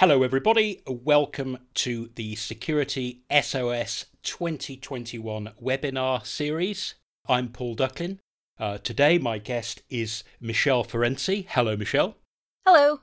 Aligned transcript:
Hello, 0.00 0.22
everybody. 0.22 0.80
Welcome 0.86 1.58
to 1.74 2.10
the 2.14 2.36
Security 2.36 3.24
SOS 3.32 4.04
2021 4.22 5.50
webinar 5.60 6.24
series. 6.24 6.94
I'm 7.26 7.48
Paul 7.48 7.74
Ducklin. 7.74 8.20
Uh, 8.60 8.78
today, 8.78 9.18
my 9.18 9.38
guest 9.38 9.82
is 9.90 10.22
Michelle 10.40 10.84
Farenci. 10.84 11.46
Hello, 11.48 11.76
Michelle. 11.76 12.14
Hello. 12.64 13.00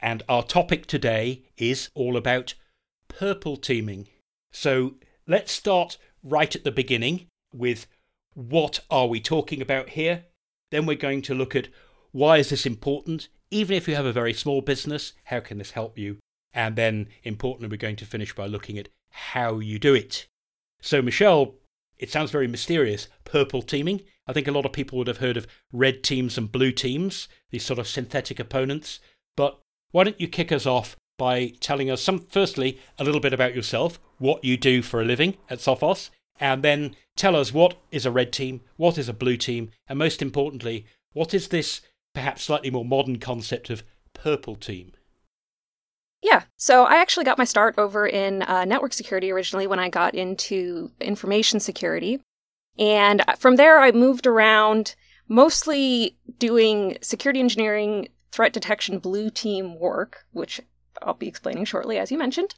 And 0.00 0.22
our 0.30 0.42
topic 0.42 0.86
today 0.86 1.42
is 1.58 1.90
all 1.94 2.16
about 2.16 2.54
purple 3.08 3.58
teaming. 3.58 4.08
So 4.50 4.94
let's 5.26 5.52
start 5.52 5.98
right 6.24 6.56
at 6.56 6.64
the 6.64 6.72
beginning 6.72 7.26
with 7.52 7.86
what 8.32 8.80
are 8.90 9.08
we 9.08 9.20
talking 9.20 9.60
about 9.60 9.90
here? 9.90 10.24
Then 10.70 10.86
we're 10.86 10.96
going 10.96 11.20
to 11.20 11.34
look 11.34 11.54
at 11.54 11.68
why 12.12 12.38
is 12.38 12.48
this 12.48 12.64
important? 12.64 13.28
Even 13.50 13.76
if 13.76 13.86
you 13.86 13.94
have 13.94 14.06
a 14.06 14.12
very 14.12 14.32
small 14.32 14.62
business, 14.62 15.12
how 15.24 15.40
can 15.40 15.58
this 15.58 15.72
help 15.72 15.98
you? 15.98 16.16
And 16.52 16.76
then, 16.76 17.08
importantly, 17.22 17.68
we're 17.68 17.78
going 17.78 17.96
to 17.96 18.06
finish 18.06 18.34
by 18.34 18.46
looking 18.46 18.78
at 18.78 18.88
how 19.10 19.58
you 19.58 19.78
do 19.78 19.94
it. 19.94 20.26
So, 20.80 21.02
Michelle, 21.02 21.54
it 21.98 22.10
sounds 22.10 22.30
very 22.30 22.48
mysterious. 22.48 23.08
Purple 23.24 23.62
teaming. 23.62 24.02
I 24.26 24.32
think 24.32 24.48
a 24.48 24.52
lot 24.52 24.64
of 24.64 24.72
people 24.72 24.98
would 24.98 25.06
have 25.06 25.18
heard 25.18 25.36
of 25.36 25.46
red 25.72 26.02
teams 26.02 26.38
and 26.38 26.50
blue 26.50 26.72
teams, 26.72 27.28
these 27.50 27.64
sort 27.64 27.78
of 27.78 27.86
synthetic 27.86 28.40
opponents. 28.40 29.00
But 29.36 29.60
why 29.90 30.04
don't 30.04 30.20
you 30.20 30.28
kick 30.28 30.50
us 30.52 30.66
off 30.66 30.96
by 31.18 31.52
telling 31.60 31.90
us 31.90 32.00
some, 32.00 32.20
firstly, 32.30 32.78
a 32.98 33.04
little 33.04 33.20
bit 33.20 33.34
about 33.34 33.54
yourself, 33.54 34.00
what 34.18 34.42
you 34.42 34.56
do 34.56 34.80
for 34.80 35.00
a 35.00 35.04
living 35.04 35.36
at 35.50 35.58
Sophos, 35.58 36.08
and 36.38 36.62
then 36.62 36.96
tell 37.16 37.36
us 37.36 37.52
what 37.52 37.76
is 37.90 38.06
a 38.06 38.10
red 38.10 38.32
team, 38.32 38.62
what 38.76 38.96
is 38.96 39.08
a 39.08 39.12
blue 39.12 39.36
team, 39.36 39.70
and 39.86 39.98
most 39.98 40.22
importantly, 40.22 40.86
what 41.12 41.34
is 41.34 41.48
this 41.48 41.82
perhaps 42.14 42.44
slightly 42.44 42.70
more 42.70 42.84
modern 42.84 43.18
concept 43.18 43.68
of 43.68 43.82
purple 44.14 44.56
team? 44.56 44.92
Yeah, 46.22 46.42
so 46.56 46.84
I 46.84 46.96
actually 46.96 47.24
got 47.24 47.38
my 47.38 47.44
start 47.44 47.76
over 47.78 48.06
in 48.06 48.42
uh, 48.42 48.64
network 48.66 48.92
security 48.92 49.30
originally 49.30 49.66
when 49.66 49.78
I 49.78 49.88
got 49.88 50.14
into 50.14 50.90
information 51.00 51.60
security. 51.60 52.20
And 52.78 53.22
from 53.38 53.56
there, 53.56 53.78
I 53.78 53.90
moved 53.92 54.26
around 54.26 54.94
mostly 55.28 56.18
doing 56.38 56.98
security 57.00 57.40
engineering, 57.40 58.08
threat 58.32 58.52
detection, 58.52 58.98
blue 58.98 59.30
team 59.30 59.78
work, 59.78 60.26
which 60.32 60.60
I'll 61.02 61.14
be 61.14 61.28
explaining 61.28 61.64
shortly, 61.64 61.98
as 61.98 62.10
you 62.10 62.18
mentioned. 62.18 62.54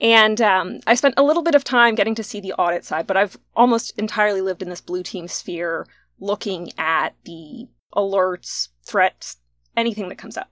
And 0.00 0.40
um, 0.40 0.80
I 0.86 0.94
spent 0.94 1.14
a 1.16 1.22
little 1.22 1.42
bit 1.42 1.54
of 1.54 1.64
time 1.64 1.94
getting 1.94 2.14
to 2.16 2.24
see 2.24 2.40
the 2.40 2.54
audit 2.54 2.84
side, 2.84 3.06
but 3.06 3.16
I've 3.16 3.36
almost 3.54 3.98
entirely 3.98 4.40
lived 4.40 4.62
in 4.62 4.68
this 4.68 4.80
blue 4.80 5.02
team 5.02 5.26
sphere 5.26 5.86
looking 6.20 6.70
at 6.78 7.14
the 7.24 7.66
alerts, 7.94 8.68
threats, 8.84 9.38
anything 9.76 10.08
that 10.08 10.18
comes 10.18 10.36
up. 10.36 10.51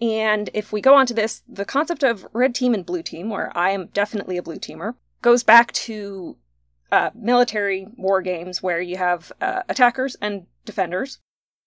And 0.00 0.48
if 0.54 0.72
we 0.72 0.80
go 0.80 0.94
on 0.94 1.06
to 1.06 1.14
this, 1.14 1.42
the 1.48 1.64
concept 1.64 2.02
of 2.02 2.26
red 2.32 2.54
team 2.54 2.72
and 2.72 2.86
blue 2.86 3.02
team, 3.02 3.28
where 3.28 3.56
I 3.56 3.70
am 3.70 3.88
definitely 3.88 4.38
a 4.38 4.42
blue 4.42 4.58
teamer, 4.58 4.94
goes 5.20 5.42
back 5.42 5.72
to 5.72 6.36
uh, 6.90 7.10
military 7.14 7.86
war 7.96 8.22
games 8.22 8.62
where 8.62 8.80
you 8.80 8.96
have 8.96 9.30
uh, 9.40 9.62
attackers 9.68 10.16
and 10.20 10.46
defenders. 10.64 11.18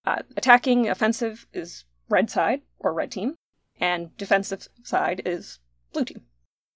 Uh, 0.05 0.21
attacking 0.35 0.89
offensive 0.89 1.47
is 1.53 1.85
red 2.09 2.29
side 2.29 2.61
or 2.79 2.93
red 2.93 3.11
team, 3.11 3.35
and 3.79 4.15
defensive 4.17 4.67
side 4.83 5.21
is 5.25 5.59
blue 5.93 6.03
team. 6.03 6.21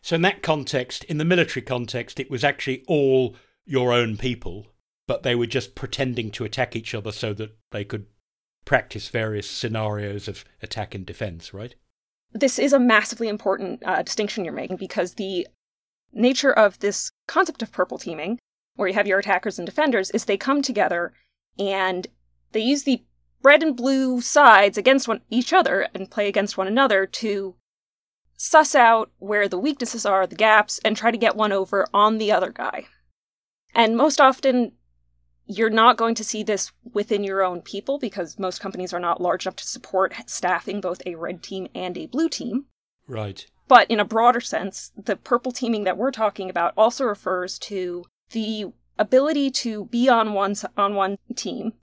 So, 0.02 0.16
in 0.16 0.21
that 0.21 0.44
context, 0.44 1.03
in 1.05 1.17
the 1.17 1.25
military 1.25 1.64
context, 1.64 2.19
it 2.19 2.30
was 2.30 2.44
actually 2.44 2.86
all 2.88 3.36
your 3.66 3.92
own 3.92 4.16
people, 4.16 4.67
but 5.08 5.23
they 5.23 5.36
were 5.36 5.47
just 5.47 5.75
pretending 5.75 6.31
to 6.31 6.45
attack 6.45 6.75
each 6.75 6.94
other 6.94 7.11
so 7.11 7.33
that 7.33 7.58
they 7.71 7.83
could 7.83 8.05
practice 8.67 9.07
various 9.07 9.49
scenarios 9.49 10.27
of 10.27 10.43
attack 10.61 10.93
and 10.93 11.05
defense, 11.05 11.53
right? 11.53 11.75
This 12.33 12.59
is 12.59 12.73
a 12.73 12.79
massively 12.79 13.29
important 13.29 13.81
uh, 13.85 14.03
distinction 14.03 14.43
you're 14.43 14.53
making 14.53 14.75
because 14.75 15.13
the 15.13 15.47
nature 16.11 16.51
of 16.51 16.77
this 16.79 17.09
concept 17.27 17.63
of 17.63 17.71
purple 17.71 17.97
teaming, 17.97 18.39
where 18.75 18.89
you 18.89 18.93
have 18.93 19.07
your 19.07 19.19
attackers 19.19 19.57
and 19.57 19.65
defenders, 19.65 20.11
is 20.11 20.25
they 20.25 20.35
come 20.35 20.61
together 20.61 21.14
and 21.58 22.08
they 22.52 22.59
use 22.59 22.83
the 22.83 23.02
red 23.42 23.64
and 23.64 23.77
blue 23.77 24.19
sides 24.19 24.77
against 24.77 25.08
one, 25.08 25.21
each 25.30 25.53
other 25.53 25.87
and 25.93 26.11
play 26.11 26.27
against 26.27 26.58
one 26.58 26.67
another 26.67 27.05
to 27.05 27.55
suss 28.36 28.75
out 28.75 29.09
where 29.19 29.47
the 29.47 29.58
weaknesses 29.58 30.05
are, 30.05 30.27
the 30.27 30.36
gaps, 30.36 30.77
and 30.83 30.97
try 30.97 31.09
to 31.09 31.17
get 31.17 31.37
one 31.37 31.53
over 31.53 31.87
on 31.93 32.17
the 32.17 32.33
other 32.33 32.52
guy. 32.52 32.86
And 33.73 33.95
most 33.95 34.19
often, 34.19 34.73
you're 35.47 35.69
not 35.69 35.97
going 35.97 36.15
to 36.15 36.23
see 36.23 36.43
this 36.43 36.71
within 36.93 37.23
your 37.23 37.43
own 37.43 37.61
people 37.61 37.97
because 37.97 38.37
most 38.37 38.59
companies 38.59 38.93
are 38.93 38.99
not 38.99 39.21
large 39.21 39.45
enough 39.45 39.55
to 39.55 39.67
support 39.67 40.13
staffing 40.25 40.81
both 40.81 41.02
a 41.05 41.15
red 41.15 41.41
team 41.41 41.67
and 41.73 41.97
a 41.97 42.08
blue 42.08 42.30
team. 42.30 42.65
Right. 43.08 43.45
But 43.67 43.89
in 43.89 43.99
a 43.99 44.05
broader 44.05 44.41
sense, 44.41 44.91
the 44.95 45.15
purple 45.15 45.52
teaming 45.52 45.83
that 45.86 45.97
we're 45.97 46.11
talking 46.11 46.49
about 46.49 46.73
also 46.77 47.05
refers 47.05 47.57
to 47.59 48.05
the 48.31 48.73
ability 48.97 49.52
to 49.52 49.86
be 49.86 50.09
on 50.09 50.33
one 50.33 50.55
on 50.75 50.95
one 50.95 51.17
team 51.36 51.73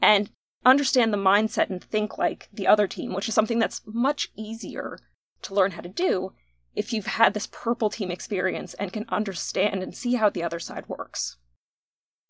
and 0.00 0.30
understand 0.64 1.12
the 1.12 1.18
mindset 1.18 1.70
and 1.70 1.82
think 1.82 2.18
like 2.18 2.48
the 2.52 2.66
other 2.66 2.86
team, 2.86 3.12
which 3.12 3.28
is 3.28 3.34
something 3.34 3.58
that's 3.58 3.82
much 3.86 4.30
easier 4.36 4.98
to 5.42 5.54
learn 5.54 5.72
how 5.72 5.80
to 5.80 5.88
do 5.88 6.32
if 6.74 6.92
you've 6.92 7.06
had 7.06 7.34
this 7.34 7.48
purple 7.50 7.90
team 7.90 8.10
experience 8.10 8.74
and 8.74 8.92
can 8.92 9.04
understand 9.08 9.82
and 9.82 9.94
see 9.94 10.14
how 10.14 10.30
the 10.30 10.42
other 10.42 10.58
side 10.58 10.88
works. 10.88 11.36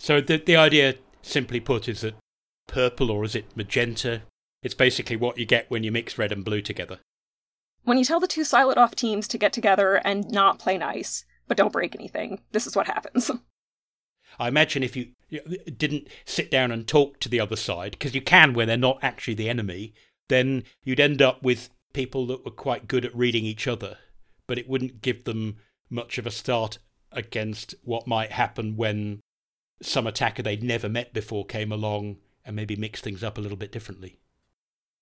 So 0.03 0.21
the 0.21 0.37
the 0.37 0.57
idea, 0.57 0.97
simply 1.23 1.61
put, 1.61 1.89
is 1.89 2.01
that 2.01 2.17
purple 2.67 3.09
or 3.09 3.23
is 3.23 3.37
it 3.37 3.57
magenta? 3.57 4.23
It's 4.61 4.75
basically 4.75 5.15
what 5.15 5.39
you 5.39 5.47
get 5.47 5.71
when 5.71 5.85
you 5.85 5.93
mix 5.93 6.19
red 6.19 6.33
and 6.33 6.45
blue 6.45 6.61
together. 6.61 6.99
When 7.85 7.99
you 7.99 8.05
tell 8.05 8.19
the 8.19 8.27
two 8.27 8.43
silent 8.43 8.79
off 8.79 8.97
teams 8.97 9.29
to 9.29 9.39
get 9.39 9.53
together 9.53 10.01
and 10.05 10.29
not 10.29 10.59
play 10.59 10.77
nice, 10.77 11.25
but 11.47 11.57
don't 11.57 11.73
break 11.73 11.95
anything, 11.95 12.41
this 12.51 12.67
is 12.67 12.75
what 12.75 12.89
happens. 12.89 13.31
I 14.41 14.49
imagine 14.49 14.83
if 14.83 14.97
you, 14.97 15.11
you 15.29 15.41
didn't 15.77 16.09
sit 16.25 16.51
down 16.51 16.73
and 16.73 16.85
talk 16.85 17.21
to 17.21 17.29
the 17.29 17.39
other 17.39 17.55
side, 17.55 17.93
because 17.93 18.13
you 18.13 18.23
can 18.23 18.55
when 18.55 18.67
they're 18.67 18.77
not 18.77 18.99
actually 19.03 19.35
the 19.35 19.49
enemy, 19.49 19.95
then 20.29 20.65
you'd 20.83 20.99
end 20.99 21.23
up 21.23 21.45
with 21.45 21.71
people 21.93 22.27
that 22.27 22.45
were 22.45 22.51
quite 22.51 22.89
good 22.89 23.05
at 23.05 23.15
reading 23.15 23.45
each 23.45 23.69
other, 23.69 23.99
but 24.49 24.59
it 24.59 24.69
wouldn't 24.69 25.01
give 25.01 25.23
them 25.23 25.59
much 25.89 26.19
of 26.19 26.27
a 26.27 26.33
start 26.33 26.79
against 27.13 27.77
what 27.85 28.09
might 28.09 28.33
happen 28.33 28.77
when 28.77 29.21
some 29.83 30.07
attacker 30.07 30.43
they'd 30.43 30.63
never 30.63 30.89
met 30.89 31.13
before 31.13 31.45
came 31.45 31.73
along 31.73 32.19
and 32.45 32.57
maybe 32.57 32.77
mixed 32.77 33.05
things 33.05 33.23
up 33.23 33.39
a 33.39 33.41
little 33.41 33.57
bit 33.57 33.73
differently. 33.73 34.19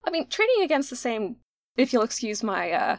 I 0.05 0.11
mean, 0.11 0.29
training 0.29 0.63
against 0.63 0.91
the 0.91 0.97
same, 0.97 1.37
if 1.77 1.93
you'll 1.93 2.03
excuse 2.03 2.43
my 2.43 2.71
uh, 2.73 2.97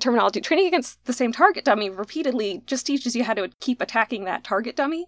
terminology, 0.00 0.40
training 0.40 0.66
against 0.66 1.04
the 1.04 1.12
same 1.12 1.32
target 1.32 1.64
dummy 1.64 1.90
repeatedly 1.90 2.62
just 2.66 2.86
teaches 2.86 3.16
you 3.16 3.24
how 3.24 3.34
to 3.34 3.50
keep 3.60 3.80
attacking 3.80 4.24
that 4.24 4.44
target 4.44 4.76
dummy. 4.76 5.06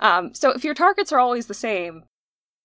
Um, 0.00 0.34
so 0.34 0.50
if 0.50 0.64
your 0.64 0.74
targets 0.74 1.12
are 1.12 1.20
always 1.20 1.46
the 1.46 1.54
same, 1.54 2.04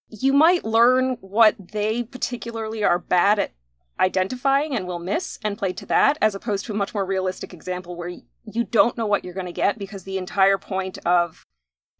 you 0.09 0.33
might 0.33 0.65
learn 0.65 1.17
what 1.21 1.55
they 1.71 2.03
particularly 2.03 2.83
are 2.83 2.99
bad 2.99 3.39
at 3.39 3.51
identifying 3.99 4.75
and 4.75 4.87
will 4.87 4.99
miss 4.99 5.39
and 5.43 5.57
play 5.57 5.73
to 5.73 5.85
that, 5.87 6.17
as 6.21 6.35
opposed 6.35 6.65
to 6.65 6.71
a 6.71 6.75
much 6.75 6.93
more 6.93 7.05
realistic 7.05 7.53
example 7.53 7.95
where 7.95 8.09
you 8.09 8.63
don't 8.63 8.97
know 8.97 9.05
what 9.05 9.25
you're 9.25 9.33
going 9.33 9.47
to 9.47 9.51
get 9.51 9.77
because 9.77 10.03
the 10.03 10.17
entire 10.17 10.57
point 10.57 10.97
of 11.05 11.43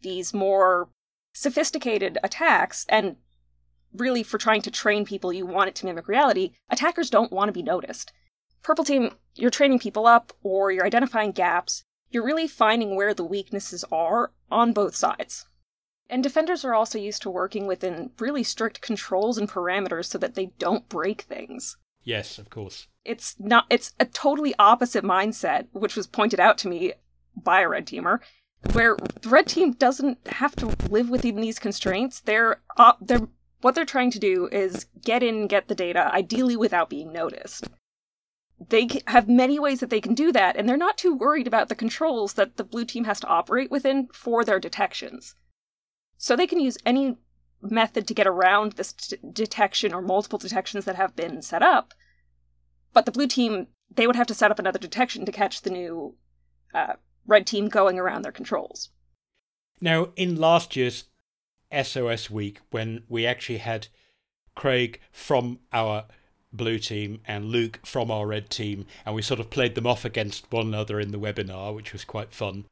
these 0.00 0.34
more 0.34 0.88
sophisticated 1.32 2.18
attacks 2.22 2.86
and 2.88 3.16
really 3.92 4.22
for 4.22 4.38
trying 4.38 4.62
to 4.62 4.70
train 4.70 5.04
people 5.04 5.32
you 5.32 5.46
want 5.46 5.68
it 5.68 5.74
to 5.74 5.86
mimic 5.86 6.08
reality 6.08 6.52
attackers 6.70 7.10
don't 7.10 7.32
want 7.32 7.48
to 7.48 7.52
be 7.52 7.62
noticed. 7.62 8.12
Purple 8.62 8.84
team 8.84 9.12
you're 9.34 9.50
training 9.50 9.78
people 9.78 10.06
up 10.06 10.32
or 10.42 10.72
you're 10.72 10.86
identifying 10.86 11.32
gaps 11.32 11.84
you're 12.10 12.24
really 12.24 12.48
finding 12.48 12.96
where 12.96 13.14
the 13.14 13.24
weaknesses 13.24 13.84
are 13.92 14.32
on 14.50 14.72
both 14.72 14.96
sides. 14.96 15.46
And 16.08 16.22
defenders 16.22 16.64
are 16.64 16.74
also 16.74 16.98
used 16.98 17.20
to 17.22 17.30
working 17.30 17.66
within 17.66 18.10
really 18.18 18.42
strict 18.42 18.80
controls 18.80 19.36
and 19.36 19.48
parameters 19.48 20.06
so 20.06 20.16
that 20.18 20.34
they 20.34 20.46
don't 20.58 20.88
break 20.88 21.22
things. 21.22 21.76
Yes 22.02 22.38
of 22.38 22.50
course. 22.50 22.88
It's 23.04 23.36
not 23.38 23.66
it's 23.70 23.94
a 24.00 24.06
totally 24.06 24.54
opposite 24.58 25.04
mindset 25.04 25.66
which 25.72 25.96
was 25.96 26.06
pointed 26.06 26.40
out 26.40 26.58
to 26.58 26.68
me 26.68 26.94
by 27.36 27.60
a 27.60 27.68
red 27.68 27.86
teamer 27.86 28.20
where 28.72 28.96
the 29.22 29.28
red 29.28 29.46
team 29.46 29.72
doesn't 29.72 30.18
have 30.26 30.54
to 30.56 30.74
live 30.90 31.10
within 31.10 31.40
these 31.40 31.58
constraints. 31.58 32.20
They're 32.20 32.60
uh, 32.76 32.94
they're 33.00 33.28
what 33.60 33.74
they're 33.74 33.84
trying 33.84 34.10
to 34.12 34.18
do 34.18 34.48
is 34.52 34.86
get 35.02 35.22
in, 35.22 35.48
get 35.48 35.68
the 35.68 35.74
data, 35.74 36.12
ideally 36.12 36.56
without 36.56 36.90
being 36.90 37.12
noticed. 37.12 37.68
They 38.68 38.88
have 39.06 39.28
many 39.28 39.58
ways 39.58 39.80
that 39.80 39.90
they 39.90 40.00
can 40.00 40.14
do 40.14 40.32
that, 40.32 40.56
and 40.56 40.68
they're 40.68 40.76
not 40.76 40.98
too 40.98 41.14
worried 41.14 41.46
about 41.46 41.68
the 41.68 41.74
controls 41.74 42.34
that 42.34 42.56
the 42.56 42.64
blue 42.64 42.84
team 42.84 43.04
has 43.04 43.20
to 43.20 43.26
operate 43.26 43.70
within 43.70 44.08
for 44.12 44.44
their 44.44 44.60
detections. 44.60 45.34
So 46.16 46.34
they 46.34 46.46
can 46.46 46.60
use 46.60 46.78
any 46.84 47.16
method 47.60 48.06
to 48.06 48.14
get 48.14 48.26
around 48.26 48.72
this 48.72 48.92
t- 48.92 49.16
detection 49.32 49.92
or 49.94 50.02
multiple 50.02 50.38
detections 50.38 50.84
that 50.84 50.96
have 50.96 51.16
been 51.16 51.42
set 51.42 51.62
up. 51.62 51.94
But 52.92 53.06
the 53.06 53.12
blue 53.12 53.26
team, 53.26 53.68
they 53.90 54.06
would 54.06 54.16
have 54.16 54.26
to 54.28 54.34
set 54.34 54.50
up 54.50 54.58
another 54.58 54.78
detection 54.78 55.24
to 55.26 55.32
catch 55.32 55.62
the 55.62 55.70
new 55.70 56.16
uh, 56.74 56.94
red 57.28 57.46
team 57.46 57.68
going 57.68 57.98
around 57.98 58.22
their 58.22 58.32
controls. 58.32 58.88
Now, 59.80 60.08
in 60.16 60.34
last 60.34 60.74
year's 60.74 61.04
SOS 61.72 62.28
week, 62.28 62.58
when 62.70 63.04
we 63.08 63.24
actually 63.24 63.58
had 63.58 63.86
Craig 64.56 65.00
from 65.12 65.60
our 65.72 66.06
blue 66.52 66.78
team 66.78 67.20
and 67.26 67.44
Luke 67.44 67.78
from 67.84 68.10
our 68.10 68.26
red 68.26 68.50
team, 68.50 68.86
and 69.06 69.14
we 69.14 69.22
sort 69.22 69.38
of 69.38 69.50
played 69.50 69.76
them 69.76 69.86
off 69.86 70.04
against 70.04 70.50
one 70.50 70.66
another 70.66 70.98
in 70.98 71.12
the 71.12 71.18
webinar, 71.20 71.74
which 71.74 71.92
was 71.92 72.04
quite 72.04 72.32
fun. 72.32 72.64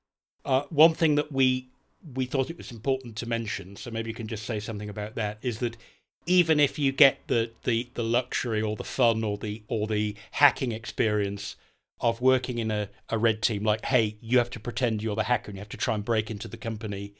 Uh, 0.44 0.62
one 0.70 0.94
thing 0.94 1.14
that 1.14 1.30
we 1.30 1.68
we 2.14 2.24
thought 2.24 2.50
it 2.50 2.56
was 2.56 2.70
important 2.70 3.16
to 3.16 3.28
mention, 3.28 3.76
so 3.76 3.90
maybe 3.90 4.10
you 4.10 4.14
can 4.14 4.28
just 4.28 4.46
say 4.46 4.60
something 4.60 4.88
about 4.88 5.16
that, 5.16 5.38
is 5.42 5.58
that 5.58 5.76
even 6.24 6.60
if 6.60 6.78
you 6.78 6.92
get 6.92 7.18
the, 7.26 7.50
the, 7.64 7.88
the 7.94 8.02
luxury 8.02 8.60
or 8.60 8.76
the 8.76 8.84
fun 8.84 9.22
or 9.24 9.36
the 9.38 9.62
or 9.68 9.86
the 9.86 10.14
hacking 10.32 10.72
experience 10.72 11.56
of 12.00 12.20
working 12.20 12.58
in 12.58 12.70
a, 12.70 12.88
a 13.08 13.18
red 13.18 13.42
team, 13.42 13.64
like 13.64 13.84
hey, 13.86 14.18
you 14.20 14.38
have 14.38 14.50
to 14.50 14.60
pretend 14.60 15.02
you're 15.02 15.16
the 15.16 15.24
hacker 15.24 15.50
and 15.50 15.56
you 15.56 15.60
have 15.60 15.68
to 15.70 15.76
try 15.76 15.94
and 15.94 16.04
break 16.04 16.30
into 16.30 16.48
the 16.48 16.56
company, 16.56 17.14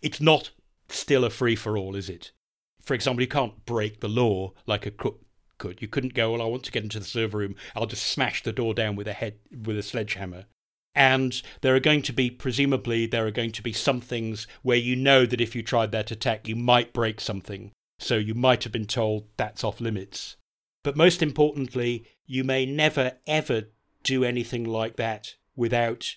it's 0.00 0.20
not 0.20 0.50
still 0.88 1.24
a 1.24 1.30
free 1.30 1.56
for 1.56 1.76
all, 1.76 1.94
is 1.94 2.08
it? 2.08 2.32
For 2.80 2.94
example, 2.94 3.22
you 3.22 3.28
can't 3.28 3.64
break 3.64 4.00
the 4.00 4.08
law 4.08 4.52
like 4.66 4.86
a 4.86 4.90
crook 4.90 5.20
could. 5.62 5.80
You 5.80 5.86
couldn't 5.86 6.14
go, 6.14 6.32
well, 6.32 6.42
I 6.42 6.46
want 6.46 6.64
to 6.64 6.72
get 6.72 6.82
into 6.82 6.98
the 6.98 7.04
server 7.04 7.38
room. 7.38 7.54
I'll 7.76 7.86
just 7.86 8.06
smash 8.06 8.42
the 8.42 8.52
door 8.52 8.74
down 8.74 8.96
with 8.96 9.06
a 9.06 9.12
head 9.12 9.36
with 9.64 9.78
a 9.78 9.82
sledgehammer. 9.82 10.46
And 10.94 11.40
there 11.60 11.74
are 11.74 11.80
going 11.80 12.02
to 12.02 12.12
be, 12.12 12.30
presumably, 12.30 13.06
there 13.06 13.26
are 13.26 13.30
going 13.30 13.52
to 13.52 13.62
be 13.62 13.72
some 13.72 14.00
things 14.00 14.46
where 14.62 14.76
you 14.76 14.96
know 14.96 15.24
that 15.24 15.40
if 15.40 15.54
you 15.54 15.62
tried 15.62 15.92
that 15.92 16.10
attack, 16.10 16.48
you 16.48 16.56
might 16.56 16.92
break 16.92 17.20
something. 17.20 17.70
So 18.00 18.16
you 18.16 18.34
might 18.34 18.64
have 18.64 18.72
been 18.72 18.86
told 18.86 19.28
that's 19.36 19.62
off 19.62 19.80
limits. 19.80 20.36
But 20.82 20.96
most 20.96 21.22
importantly, 21.22 22.04
you 22.26 22.42
may 22.42 22.66
never 22.66 23.12
ever 23.26 23.66
do 24.02 24.24
anything 24.24 24.64
like 24.64 24.96
that 24.96 25.34
without 25.56 26.16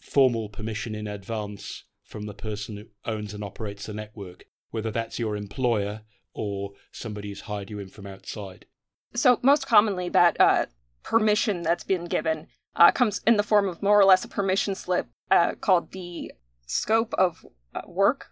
formal 0.00 0.48
permission 0.48 0.94
in 0.94 1.06
advance 1.06 1.84
from 2.04 2.26
the 2.26 2.34
person 2.34 2.76
who 2.76 2.84
owns 3.04 3.34
and 3.34 3.42
operates 3.42 3.86
the 3.86 3.94
network, 3.94 4.44
whether 4.70 4.90
that's 4.90 5.18
your 5.18 5.36
employer 5.36 6.02
or 6.34 6.72
somebody 6.92 7.28
who's 7.28 7.42
hired 7.42 7.70
you 7.70 7.78
in 7.78 7.88
from 7.88 8.06
outside. 8.06 8.66
So, 9.14 9.38
most 9.42 9.66
commonly, 9.66 10.08
that 10.10 10.40
uh, 10.40 10.66
permission 11.02 11.62
that's 11.62 11.84
been 11.84 12.04
given 12.04 12.46
uh, 12.76 12.90
comes 12.90 13.20
in 13.26 13.36
the 13.36 13.42
form 13.42 13.68
of 13.68 13.82
more 13.82 13.98
or 13.98 14.04
less 14.04 14.24
a 14.24 14.28
permission 14.28 14.74
slip 14.74 15.06
uh, 15.30 15.54
called 15.54 15.92
the 15.92 16.32
scope 16.66 17.14
of 17.14 17.44
uh, 17.74 17.82
work, 17.86 18.30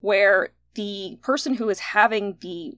where 0.00 0.50
the 0.74 1.18
person 1.22 1.54
who 1.54 1.68
is 1.68 1.78
having 1.78 2.36
the 2.40 2.76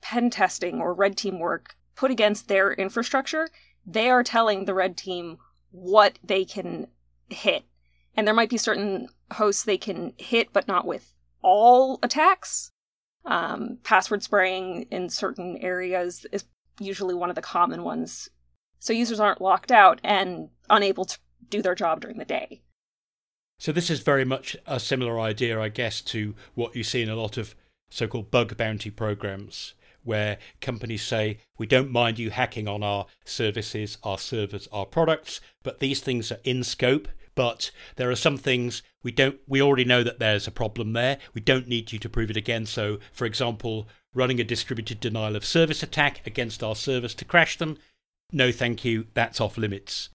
pen 0.00 0.30
testing 0.30 0.80
or 0.80 0.92
red 0.92 1.16
team 1.16 1.38
work 1.38 1.76
put 1.94 2.10
against 2.10 2.48
their 2.48 2.72
infrastructure, 2.72 3.48
they 3.86 4.10
are 4.10 4.22
telling 4.22 4.64
the 4.64 4.74
red 4.74 4.96
team 4.96 5.38
what 5.70 6.18
they 6.24 6.44
can 6.44 6.88
hit. 7.28 7.64
And 8.16 8.26
there 8.26 8.34
might 8.34 8.50
be 8.50 8.56
certain 8.56 9.08
hosts 9.32 9.64
they 9.64 9.78
can 9.78 10.12
hit, 10.16 10.52
but 10.52 10.66
not 10.66 10.86
with 10.86 11.12
all 11.42 11.98
attacks. 12.02 12.70
Um, 13.24 13.78
password 13.82 14.22
spraying 14.22 14.86
in 14.90 15.08
certain 15.08 15.56
areas 15.58 16.26
is 16.32 16.44
usually 16.80 17.14
one 17.14 17.28
of 17.28 17.36
the 17.36 17.42
common 17.42 17.82
ones. 17.82 18.28
So 18.78 18.92
users 18.92 19.20
aren't 19.20 19.40
locked 19.40 19.72
out 19.72 20.00
and 20.04 20.48
unable 20.70 21.04
to 21.04 21.18
do 21.48 21.62
their 21.62 21.74
job 21.74 22.00
during 22.00 22.18
the 22.18 22.24
day. 22.24 22.62
So 23.58 23.72
this 23.72 23.90
is 23.90 24.00
very 24.00 24.24
much 24.24 24.56
a 24.66 24.78
similar 24.78 25.18
idea, 25.18 25.60
I 25.60 25.68
guess, 25.68 26.00
to 26.02 26.34
what 26.54 26.76
you 26.76 26.84
see 26.84 27.02
in 27.02 27.08
a 27.08 27.16
lot 27.16 27.36
of 27.36 27.54
so-called 27.88 28.30
bug 28.30 28.56
bounty 28.56 28.90
programs, 28.90 29.74
where 30.06 30.38
companies 30.60 31.02
say, 31.02 31.38
we 31.58 31.66
don't 31.66 31.90
mind 31.90 32.18
you 32.18 32.30
hacking 32.30 32.68
on 32.68 32.82
our 32.82 33.06
services, 33.24 33.98
our 34.02 34.18
servers, 34.18 34.68
our 34.72 34.86
products, 34.86 35.40
but 35.62 35.80
these 35.80 36.00
things 36.00 36.32
are 36.32 36.40
in 36.44 36.64
scope. 36.64 37.08
But 37.34 37.70
there 37.96 38.10
are 38.10 38.16
some 38.16 38.38
things 38.38 38.82
we 39.02 39.12
don't. 39.12 39.38
We 39.46 39.60
already 39.60 39.84
know 39.84 40.02
that 40.02 40.18
there's 40.18 40.46
a 40.46 40.50
problem 40.50 40.94
there. 40.94 41.18
We 41.34 41.42
don't 41.42 41.68
need 41.68 41.92
you 41.92 41.98
to 41.98 42.08
prove 42.08 42.30
it 42.30 42.36
again. 42.36 42.64
So, 42.64 42.98
for 43.12 43.26
example, 43.26 43.88
running 44.14 44.40
a 44.40 44.44
distributed 44.44 45.00
denial 45.00 45.36
of 45.36 45.44
service 45.44 45.82
attack 45.82 46.26
against 46.26 46.62
our 46.62 46.74
servers 46.74 47.14
to 47.16 47.26
crash 47.26 47.58
them, 47.58 47.76
no, 48.32 48.52
thank 48.52 48.86
you. 48.86 49.08
That's 49.12 49.38
off 49.38 49.58
limits 49.58 50.08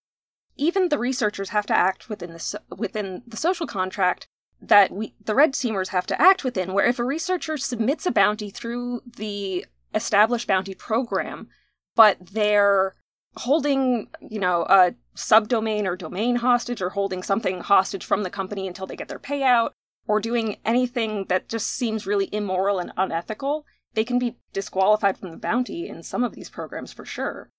even 0.57 0.89
the 0.89 0.97
researchers 0.97 1.49
have 1.49 1.65
to 1.65 1.75
act 1.75 2.07
within 2.07 2.33
the 2.33 2.61
within 2.75 3.23
the 3.25 3.37
social 3.37 3.65
contract 3.65 4.27
that 4.61 4.91
we 4.91 5.13
the 5.23 5.35
red 5.35 5.53
teamers 5.53 5.89
have 5.89 6.05
to 6.05 6.21
act 6.21 6.43
within 6.43 6.73
where 6.73 6.85
if 6.85 6.99
a 6.99 7.03
researcher 7.03 7.57
submits 7.57 8.05
a 8.05 8.11
bounty 8.11 8.49
through 8.49 9.01
the 9.17 9.65
established 9.93 10.47
bounty 10.47 10.73
program 10.73 11.47
but 11.95 12.17
they're 12.31 12.95
holding 13.37 14.07
you 14.21 14.39
know 14.39 14.63
a 14.69 14.93
subdomain 15.15 15.85
or 15.85 15.95
domain 15.95 16.37
hostage 16.37 16.81
or 16.81 16.89
holding 16.89 17.23
something 17.23 17.61
hostage 17.61 18.05
from 18.05 18.23
the 18.23 18.29
company 18.29 18.67
until 18.67 18.87
they 18.87 18.95
get 18.95 19.07
their 19.07 19.19
payout 19.19 19.71
or 20.07 20.19
doing 20.19 20.57
anything 20.65 21.25
that 21.25 21.47
just 21.47 21.67
seems 21.67 22.07
really 22.07 22.29
immoral 22.31 22.79
and 22.79 22.91
unethical 22.97 23.65
they 23.93 24.03
can 24.03 24.19
be 24.19 24.37
disqualified 24.53 25.17
from 25.17 25.31
the 25.31 25.37
bounty 25.37 25.87
in 25.87 26.03
some 26.03 26.23
of 26.23 26.33
these 26.33 26.49
programs 26.49 26.93
for 26.93 27.05
sure. 27.05 27.49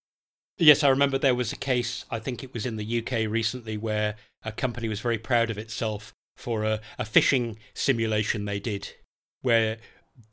Yes, 0.58 0.82
I 0.82 0.88
remember 0.88 1.19
there 1.19 1.34
was 1.34 1.52
a 1.52 1.56
case, 1.56 2.05
I 2.11 2.19
think 2.19 2.43
it 2.43 2.55
was 2.55 2.67
in 2.67 2.76
the 2.76 2.99
UK 2.99 3.31
recently, 3.31 3.76
where 3.76 4.17
a 4.44 4.52
company 4.52 4.88
was 4.88 5.00
very 5.00 5.19
proud 5.19 5.50
of 5.50 5.58
itself 5.58 6.12
for 6.37 6.64
a, 6.64 6.81
a 6.99 7.05
phishing 7.05 7.56
simulation 7.75 8.44
they 8.44 8.61
did, 8.61 8.94
where 9.40 9.79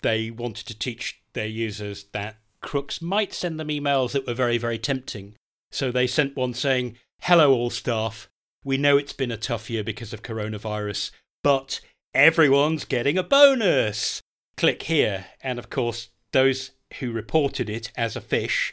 they 0.02 0.30
wanted 0.30 0.68
to 0.68 0.78
teach 0.78 1.19
their 1.34 1.48
users 1.48 2.06
that 2.12 2.38
crooks 2.62 3.02
might 3.02 3.34
send 3.34 3.60
them 3.60 3.70
emails 3.70 4.12
that 4.12 4.28
were 4.28 4.34
very, 4.34 4.58
very 4.58 4.78
tempting. 4.78 5.36
So 5.72 5.92
they 5.92 6.08
sent 6.08 6.36
one 6.36 6.54
saying, 6.54 6.98
Hello, 7.22 7.54
all 7.54 7.70
staff. 7.70 8.30
We 8.64 8.78
know 8.78 8.98
it's 8.98 9.14
been 9.14 9.32
a 9.32 9.38
tough 9.38 9.70
year 9.70 9.84
because 9.84 10.14
of 10.14 10.24
coronavirus, 10.24 11.12
but 11.44 11.80
everyone's 12.14 12.86
getting 12.86 13.18
a 13.18 13.24
bonus. 13.24 14.22
Click 14.58 14.84
here. 14.84 15.28
And 15.42 15.60
of 15.60 15.70
course, 15.70 16.10
those 16.32 16.72
who 17.00 17.12
reported 17.12 17.70
it 17.70 17.92
as 17.96 18.16
a 18.16 18.22
phish 18.22 18.72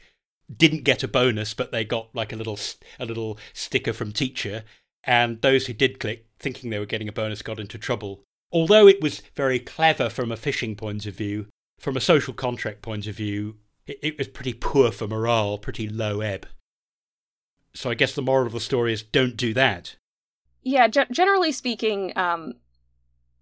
didn't 0.55 0.85
get 0.85 1.03
a 1.03 1.09
bonus, 1.09 1.55
but 1.55 1.73
they 1.73 1.85
got 1.85 2.15
like 2.15 2.33
a 2.33 2.37
little 2.37 2.59
a 2.99 3.05
little 3.05 3.39
sticker 3.53 3.93
from 3.93 4.13
teacher, 4.13 4.65
and 5.05 5.41
those 5.43 5.67
who 5.67 5.73
did 5.73 6.01
click, 6.01 6.27
thinking 6.39 6.71
they 6.71 6.79
were 6.79 6.87
getting 6.87 7.09
a 7.09 7.13
bonus, 7.13 7.43
got 7.43 7.61
into 7.61 7.79
trouble. 7.79 8.23
Although 8.53 8.87
it 8.87 9.03
was 9.03 9.23
very 9.35 9.59
clever 9.59 10.09
from 10.09 10.31
a 10.31 10.37
phishing 10.37 10.77
point 10.77 11.07
of 11.07 11.17
view, 11.17 11.47
from 11.79 11.97
a 11.97 12.01
social 12.01 12.35
contract 12.35 12.83
point 12.83 13.07
of 13.07 13.15
view, 13.15 13.57
it, 13.87 13.99
it 14.03 14.19
was 14.19 14.29
pretty 14.29 14.55
poor 14.55 14.91
for 14.91 15.07
morale, 15.07 15.59
pretty 15.59 15.89
low 15.89 16.21
ebb. 16.21 16.47
So 17.75 17.91
I 17.91 17.95
guess 17.95 18.15
the 18.15 18.23
moral 18.23 18.47
of 18.47 18.53
the 18.53 18.61
story 18.61 18.93
is 18.93 19.03
don't 19.03 19.37
do 19.37 19.53
that. 19.55 19.97
Yeah, 20.63 20.89
ge- 20.89 21.11
generally 21.11 21.53
speaking, 21.53 22.13
um, 22.17 22.55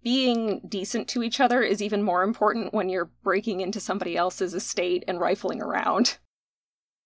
being 0.03 0.61
decent 0.67 1.07
to 1.09 1.23
each 1.23 1.39
other 1.39 1.63
is 1.63 1.81
even 1.81 2.03
more 2.03 2.21
important 2.21 2.73
when 2.73 2.89
you're 2.89 3.09
breaking 3.23 3.61
into 3.61 3.79
somebody 3.79 4.15
else's 4.15 4.53
estate 4.53 5.03
and 5.07 5.19
rifling 5.19 5.61
around. 5.61 6.17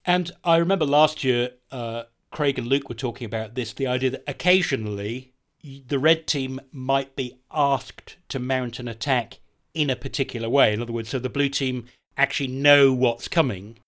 And 0.03 0.31
I 0.43 0.57
remember 0.57 0.85
last 0.85 1.23
year, 1.23 1.51
uh, 1.71 2.03
Craig 2.31 2.57
and 2.57 2.67
Luke 2.67 2.89
were 2.89 2.95
talking 2.95 3.25
about 3.25 3.55
this 3.55 3.73
the 3.73 3.87
idea 3.87 4.09
that 4.11 4.23
occasionally 4.27 5.33
the 5.63 5.99
red 5.99 6.27
team 6.27 6.59
might 6.71 7.15
be 7.15 7.39
asked 7.51 8.17
to 8.29 8.39
mount 8.39 8.79
an 8.79 8.87
attack 8.87 9.38
in 9.73 9.89
a 9.89 9.95
particular 9.95 10.49
way. 10.49 10.73
In 10.73 10.81
other 10.81 10.93
words, 10.93 11.09
so 11.09 11.19
the 11.19 11.29
blue 11.29 11.49
team 11.49 11.85
actually 12.17 12.47
know 12.47 12.93
what's 12.93 13.27
coming, 13.27 13.79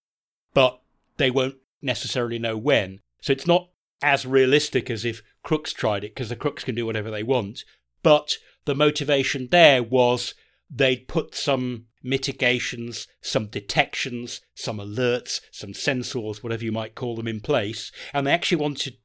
but 0.54 0.82
they 1.18 1.32
won't 1.32 1.58
necessarily 1.82 2.40
know 2.40 2.58
when. 2.58 3.00
So 3.22 3.34
it's 3.34 3.48
not 3.48 3.70
as 4.02 4.26
realistic 4.26 4.90
as 4.90 5.06
if 5.06 5.22
crooks 5.44 5.74
tried 5.74 6.04
it, 6.04 6.16
because 6.16 6.30
the 6.30 6.36
crooks 6.36 6.64
can 6.64 6.76
do 6.76 6.86
whatever 6.86 7.12
they 7.12 7.24
want. 7.24 7.64
But 8.04 8.38
the 8.66 8.76
motivation 8.76 9.48
there 9.52 9.84
was 9.84 10.34
they'd 10.70 11.08
put 11.08 11.36
some 11.36 11.86
mitigations, 12.02 13.08
some 13.22 13.48
detections, 13.48 14.42
some 14.56 14.78
alerts, 14.78 15.42
some 15.52 15.74
sensors, 15.74 16.42
whatever 16.42 16.64
you 16.64 16.72
might 16.72 16.96
call 16.96 17.16
them, 17.16 17.28
in 17.28 17.42
place. 17.42 17.92
And 18.14 18.26
they 18.26 18.32
actually 18.32 18.62
wanted 18.62 18.98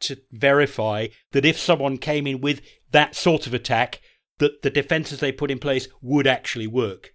to 0.00 0.16
verify 0.32 1.08
that 1.30 1.44
if 1.44 1.58
someone 1.58 1.96
came 1.96 2.26
in 2.26 2.40
with 2.40 2.60
that 2.90 3.14
sort 3.14 3.46
of 3.46 3.54
attack, 3.54 4.00
that 4.42 4.62
the 4.62 4.70
defenses 4.70 5.20
they 5.20 5.32
put 5.32 5.50
in 5.50 5.58
place 5.58 5.86
would 6.00 6.26
actually 6.26 6.66
work. 6.66 7.14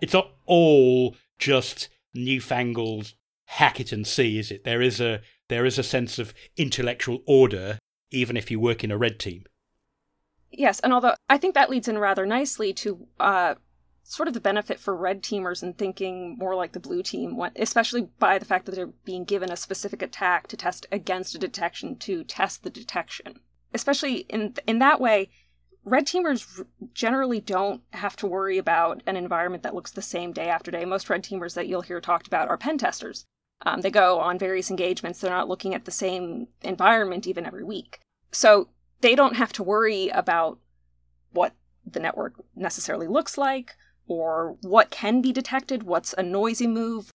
It's 0.00 0.12
not 0.12 0.32
all 0.46 1.16
just 1.38 1.88
newfangled 2.14 3.14
hack 3.46 3.80
it 3.80 3.92
and 3.92 4.06
see, 4.06 4.38
is 4.38 4.50
it? 4.50 4.64
There 4.64 4.82
is 4.82 5.00
a 5.00 5.22
there 5.48 5.64
is 5.64 5.78
a 5.78 5.82
sense 5.82 6.18
of 6.18 6.34
intellectual 6.58 7.22
order, 7.26 7.78
even 8.10 8.36
if 8.36 8.50
you 8.50 8.60
work 8.60 8.84
in 8.84 8.90
a 8.90 8.98
red 8.98 9.18
team. 9.18 9.44
Yes, 10.50 10.80
and 10.80 10.92
although 10.92 11.14
I 11.28 11.38
think 11.38 11.54
that 11.54 11.70
leads 11.70 11.88
in 11.88 11.98
rather 11.98 12.26
nicely 12.26 12.74
to 12.74 13.06
uh, 13.18 13.54
sort 14.02 14.28
of 14.28 14.34
the 14.34 14.40
benefit 14.40 14.78
for 14.78 14.94
red 14.94 15.22
teamers 15.22 15.62
in 15.62 15.72
thinking 15.72 16.36
more 16.38 16.54
like 16.54 16.72
the 16.72 16.80
blue 16.80 17.02
team, 17.02 17.40
especially 17.56 18.08
by 18.18 18.38
the 18.38 18.44
fact 18.44 18.66
that 18.66 18.74
they're 18.74 18.86
being 19.04 19.24
given 19.24 19.50
a 19.50 19.56
specific 19.56 20.02
attack 20.02 20.46
to 20.48 20.56
test 20.56 20.86
against 20.92 21.34
a 21.34 21.38
detection 21.38 21.96
to 21.96 22.24
test 22.24 22.62
the 22.62 22.70
detection. 22.70 23.40
Especially 23.72 24.18
in 24.28 24.54
in 24.66 24.78
that 24.78 25.00
way, 25.00 25.30
red 25.88 26.06
teamers 26.06 26.64
generally 26.94 27.40
don't 27.40 27.82
have 27.92 28.16
to 28.16 28.26
worry 28.26 28.58
about 28.58 29.02
an 29.06 29.16
environment 29.16 29.62
that 29.62 29.74
looks 29.74 29.90
the 29.90 30.02
same 30.02 30.32
day 30.32 30.48
after 30.48 30.70
day. 30.70 30.84
Most 30.84 31.10
red 31.10 31.22
teamers 31.22 31.54
that 31.54 31.68
you'll 31.68 31.82
hear 31.82 32.00
talked 32.00 32.26
about 32.26 32.48
are 32.48 32.56
pen 32.56 32.78
testers. 32.78 33.24
Um, 33.62 33.80
they 33.80 33.90
go 33.90 34.20
on 34.20 34.38
various 34.38 34.70
engagements. 34.70 35.20
They're 35.20 35.30
not 35.30 35.48
looking 35.48 35.74
at 35.74 35.84
the 35.84 35.90
same 35.90 36.48
environment 36.62 37.26
even 37.26 37.44
every 37.44 37.64
week. 37.64 38.00
So 38.30 38.68
they 39.00 39.14
don't 39.14 39.36
have 39.36 39.52
to 39.54 39.62
worry 39.62 40.08
about 40.08 40.58
what 41.32 41.54
the 41.84 42.00
network 42.00 42.34
necessarily 42.54 43.06
looks 43.06 43.36
like 43.36 43.76
or 44.06 44.56
what 44.62 44.90
can 44.90 45.20
be 45.20 45.32
detected, 45.32 45.82
what's 45.82 46.14
a 46.14 46.22
noisy 46.22 46.66
move. 46.66 47.10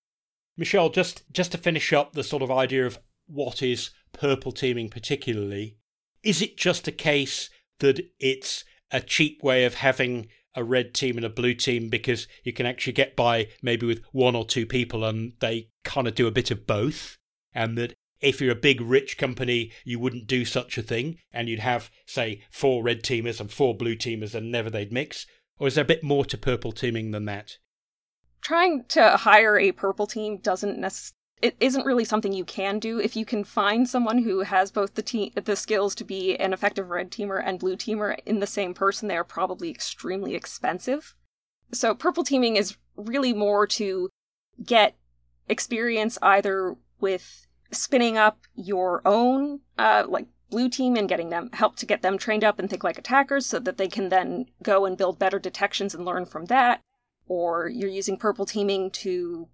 Michelle, 0.57 0.89
just 0.89 1.23
just 1.31 1.51
to 1.53 1.57
finish 1.57 1.91
up 1.91 2.13
the 2.13 2.23
sort 2.23 2.43
of 2.43 2.51
idea 2.51 2.85
of 2.85 2.99
what 3.27 3.63
is 3.63 3.89
purple 4.11 4.51
teaming 4.51 4.89
particularly, 4.89 5.77
is 6.21 6.41
it 6.41 6.57
just 6.57 6.87
a 6.87 6.91
case 6.91 7.49
that 7.79 7.99
it's 8.19 8.63
a 8.91 9.01
cheap 9.01 9.43
way 9.43 9.65
of 9.65 9.75
having 9.75 10.27
a 10.55 10.63
red 10.63 10.93
team 10.93 11.17
and 11.17 11.25
a 11.25 11.29
blue 11.29 11.53
team 11.53 11.89
because 11.89 12.27
you 12.43 12.53
can 12.53 12.65
actually 12.65 12.93
get 12.93 13.15
by 13.15 13.47
maybe 13.61 13.85
with 13.85 14.01
one 14.11 14.35
or 14.35 14.45
two 14.45 14.65
people 14.65 15.03
and 15.03 15.33
they 15.39 15.69
kind 15.83 16.07
of 16.07 16.15
do 16.15 16.27
a 16.27 16.31
bit 16.31 16.51
of 16.51 16.67
both? 16.67 17.17
And 17.53 17.77
that 17.77 17.93
if 18.21 18.39
you're 18.39 18.51
a 18.51 18.55
big 18.55 18.79
rich 18.79 19.17
company, 19.17 19.71
you 19.83 19.99
wouldn't 19.99 20.27
do 20.27 20.45
such 20.45 20.77
a 20.77 20.83
thing 20.83 21.17
and 21.31 21.49
you'd 21.49 21.59
have, 21.59 21.89
say, 22.05 22.41
four 22.51 22.83
red 22.83 23.03
teamers 23.03 23.39
and 23.39 23.51
four 23.51 23.75
blue 23.75 23.95
teamers 23.95 24.35
and 24.35 24.51
never 24.51 24.69
they'd 24.69 24.93
mix? 24.93 25.25
Or 25.59 25.67
is 25.67 25.75
there 25.75 25.83
a 25.83 25.87
bit 25.87 26.03
more 26.03 26.25
to 26.25 26.37
purple 26.37 26.71
teaming 26.71 27.11
than 27.11 27.25
that? 27.25 27.57
trying 28.43 28.83
to 28.89 29.17
hire 29.17 29.57
a 29.57 29.71
purple 29.71 30.05
team 30.05 30.37
doesn't 30.37 30.77
necessarily 30.77 31.17
it 31.43 31.57
isn't 31.59 31.85
really 31.85 32.05
something 32.05 32.31
you 32.31 32.45
can 32.45 32.79
do. 32.79 33.01
If 33.01 33.17
you 33.17 33.25
can 33.25 33.43
find 33.43 33.87
someone 33.87 34.19
who 34.19 34.39
has 34.39 34.71
both 34.71 34.95
the 34.95 35.33
the 35.35 35.57
skills 35.57 35.93
to 35.95 36.05
be 36.05 36.37
an 36.37 36.53
effective 36.53 36.89
red 36.89 37.11
teamer 37.11 37.43
and 37.45 37.59
blue 37.59 37.75
teamer 37.75 38.17
in 38.25 38.39
the 38.39 38.47
same 38.47 38.73
person 38.73 39.09
they 39.09 39.17
are 39.17 39.25
probably 39.25 39.69
extremely 39.69 40.35
expensive. 40.35 41.15
So 41.73 41.93
purple 41.95 42.23
teaming 42.23 42.55
is 42.55 42.77
really 42.95 43.33
more 43.33 43.67
to 43.67 44.09
get 44.63 44.95
experience 45.49 46.17
either 46.21 46.77
with 47.01 47.45
spinning 47.71 48.17
up 48.17 48.39
your 48.55 49.01
own 49.05 49.59
uh, 49.77 50.05
like 50.07 50.27
blue 50.49 50.69
team 50.69 50.95
and 50.95 51.09
getting 51.09 51.29
them 51.29 51.49
help 51.51 51.75
to 51.75 51.85
get 51.85 52.01
them 52.01 52.17
trained 52.17 52.45
up 52.45 52.57
and 52.57 52.69
think 52.69 52.85
like 52.85 52.97
attackers 52.97 53.45
so 53.45 53.59
that 53.59 53.77
they 53.77 53.89
can 53.89 54.07
then 54.07 54.45
go 54.61 54.85
and 54.85 54.97
build 54.97 55.19
better 55.19 55.39
detections 55.39 55.93
and 55.93 56.05
learn 56.05 56.25
from 56.25 56.45
that 56.45 56.79
or 57.27 57.67
you're 57.67 57.89
using 57.89 58.15
purple 58.15 58.45
teaming 58.45 58.89
to 58.91 59.49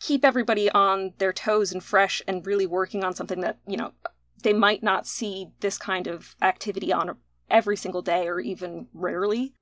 keep 0.00 0.24
everybody 0.24 0.70
on 0.70 1.12
their 1.18 1.32
toes 1.32 1.72
and 1.72 1.82
fresh 1.82 2.22
and 2.26 2.46
really 2.46 2.66
working 2.66 3.04
on 3.04 3.14
something 3.14 3.40
that, 3.40 3.58
you 3.66 3.76
know, 3.76 3.92
they 4.42 4.52
might 4.52 4.82
not 4.82 5.06
see 5.06 5.48
this 5.60 5.78
kind 5.78 6.06
of 6.06 6.36
activity 6.40 6.92
on 6.92 7.16
every 7.50 7.76
single 7.76 8.02
day 8.02 8.28
or 8.28 8.40
even 8.40 8.86
rarely, 8.92 9.54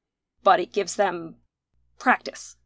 but 0.42 0.60
it 0.60 0.72
gives 0.72 0.96
them 0.96 1.36
practice. 1.98 2.56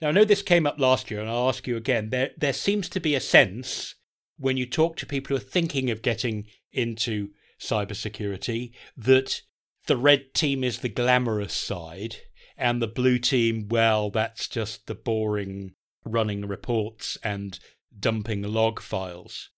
Now, 0.00 0.08
I 0.08 0.12
know 0.12 0.24
this 0.24 0.42
came 0.42 0.66
up 0.66 0.78
last 0.78 1.10
year, 1.10 1.20
and 1.20 1.30
I'll 1.30 1.48
ask 1.48 1.66
you 1.66 1.76
again. 1.76 2.10
There, 2.10 2.30
there 2.36 2.52
seems 2.52 2.88
to 2.90 3.00
be 3.00 3.14
a 3.14 3.20
sense 3.20 3.94
when 4.36 4.58
you 4.58 4.66
talk 4.66 4.96
to 4.96 5.06
people 5.06 5.34
who 5.34 5.42
are 5.42 5.44
thinking 5.44 5.90
of 5.90 6.02
getting 6.02 6.44
into 6.70 7.30
cybersecurity 7.58 8.72
that 8.96 9.40
the 9.86 9.96
red 9.96 10.34
team 10.34 10.62
is 10.62 10.80
the 10.80 10.90
glamorous 10.90 11.54
side 11.54 12.16
and 12.58 12.82
the 12.82 12.86
blue 12.86 13.18
team, 13.18 13.68
well, 13.68 14.10
that's 14.10 14.48
just 14.48 14.86
the 14.86 14.94
boring 14.94 15.74
running 16.06 16.46
reports 16.46 17.18
and 17.22 17.58
dumping 17.98 18.42
log 18.42 18.80
files. 18.80 19.50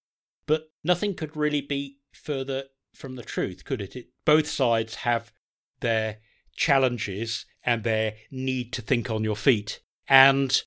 But 0.46 0.70
nothing 0.82 1.14
could 1.14 1.36
really 1.36 1.60
be 1.60 1.98
further 2.12 2.64
from 2.94 3.16
the 3.16 3.22
truth, 3.22 3.64
could 3.64 3.80
it? 3.80 3.94
it 3.94 4.06
both 4.24 4.48
sides 4.48 4.96
have 4.96 5.32
their 5.80 6.18
challenges 6.56 7.46
and 7.64 7.84
their 7.84 8.14
need 8.30 8.72
to 8.72 8.82
think 8.82 9.10
on 9.10 9.24
your 9.24 9.36
feet. 9.36 9.80
And 10.08 10.60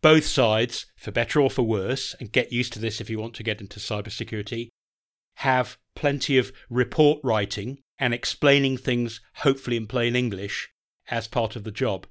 both 0.00 0.24
sides, 0.24 0.86
for 0.96 1.10
better 1.10 1.40
or 1.40 1.50
for 1.50 1.62
worse, 1.62 2.14
and 2.18 2.32
get 2.32 2.52
used 2.52 2.72
to 2.74 2.78
this 2.78 3.00
if 3.00 3.10
you 3.10 3.18
want 3.18 3.34
to 3.34 3.42
get 3.42 3.60
into 3.60 3.80
cybersecurity, 3.80 4.68
have 5.36 5.76
plenty 5.94 6.38
of 6.38 6.52
report 6.70 7.20
writing 7.22 7.78
and 7.98 8.14
explaining 8.14 8.76
things, 8.76 9.20
hopefully 9.36 9.76
in 9.76 9.86
plain 9.86 10.16
English, 10.16 10.70
as 11.10 11.28
part 11.28 11.56
of 11.56 11.64
the 11.64 11.70
job. 11.70 12.06